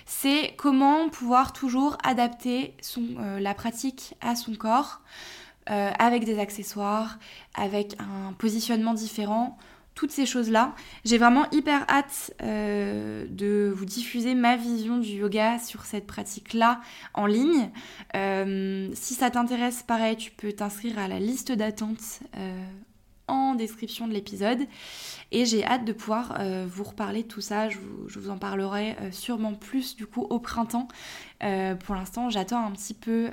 C'est 0.05 0.55
comment 0.57 1.09
pouvoir 1.09 1.53
toujours 1.53 1.97
adapter 2.03 2.75
euh, 2.99 3.41
la 3.41 3.55
pratique 3.55 4.15
à 4.21 4.37
son 4.37 4.55
corps. 4.55 5.01
avec 5.67 6.25
des 6.25 6.39
accessoires, 6.39 7.19
avec 7.55 7.95
un 7.99 8.33
positionnement 8.33 8.95
différent 8.95 9.59
toutes 9.99 10.13
ces 10.13 10.27
choses-là. 10.27 10.77
J'ai 11.05 11.19
vraiment 11.19 11.51
hyper 11.51 11.85
hâte 11.89 12.33
euh, 12.41 13.27
de 13.29 13.69
vous 13.75 13.85
diffuser 13.85 14.37
ma 14.37 14.57
vision 14.57 14.99
du 14.99 15.09
yoga 15.09 15.59
sur 15.59 15.87
cette 15.87 16.07
pratique-là 16.07 16.81
en 17.15 17.27
ligne. 17.27 17.71
Euh, 18.15 18.91
si 18.95 19.15
ça 19.15 19.29
t'intéresse, 19.29 19.83
pareil, 19.83 20.17
tu 20.17 20.31
peux 20.31 20.53
t'inscrire 20.53 21.01
à 21.01 21.09
la 21.09 21.19
liste 21.19 21.51
d'attente 21.51 22.21
euh, 22.37 22.65
en 23.29 23.55
description 23.55 24.09
de 24.09 24.13
l'épisode. 24.13 24.61
Et 25.31 25.45
j'ai 25.45 25.65
hâte 25.65 25.85
de 25.85 25.93
pouvoir 25.93 26.39
vous 26.67 26.85
reparler 26.85 27.23
de 27.23 27.29
tout 27.29 27.41
ça. 27.41 27.69
Je 27.69 27.79
vous, 27.79 28.31
en 28.31 28.39
parlerai 28.39 28.97
sûrement 29.13 29.55
plus 29.55 29.95
du 29.95 30.07
coup 30.07 30.23
au 30.23 30.39
printemps. 30.39 30.89
pour 31.41 31.95
l'instant, 31.95 32.31
j'attends 32.31 32.65
un 32.65 32.71
petit 32.71 32.95
peu 32.95 33.29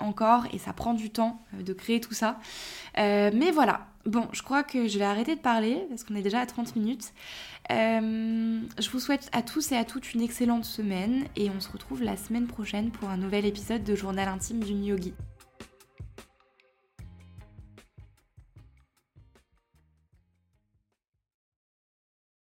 encore 0.00 0.46
et 0.52 0.58
ça 0.58 0.72
prend 0.72 0.94
du 0.94 1.10
temps 1.10 1.40
de 1.56 1.72
créer 1.72 2.00
tout 2.00 2.14
ça. 2.14 2.40
mais 2.96 3.52
voilà, 3.52 3.86
Bon, 4.08 4.26
je 4.32 4.42
crois 4.42 4.62
que 4.62 4.88
je 4.88 4.98
vais 4.98 5.04
arrêter 5.04 5.34
de 5.36 5.40
parler 5.40 5.84
parce 5.90 6.02
qu'on 6.02 6.14
est 6.14 6.22
déjà 6.22 6.40
à 6.40 6.46
30 6.46 6.76
minutes. 6.76 7.12
Euh, 7.70 8.58
je 8.78 8.90
vous 8.90 9.00
souhaite 9.00 9.28
à 9.32 9.42
tous 9.42 9.70
et 9.72 9.76
à 9.76 9.84
toutes 9.84 10.14
une 10.14 10.22
excellente 10.22 10.64
semaine 10.64 11.24
et 11.36 11.50
on 11.50 11.60
se 11.60 11.70
retrouve 11.70 12.02
la 12.02 12.16
semaine 12.16 12.46
prochaine 12.46 12.90
pour 12.90 13.10
un 13.10 13.18
nouvel 13.18 13.44
épisode 13.44 13.84
de 13.84 13.94
Journal 13.94 14.28
intime 14.28 14.64
d'une 14.64 14.82
yogi. 14.82 15.12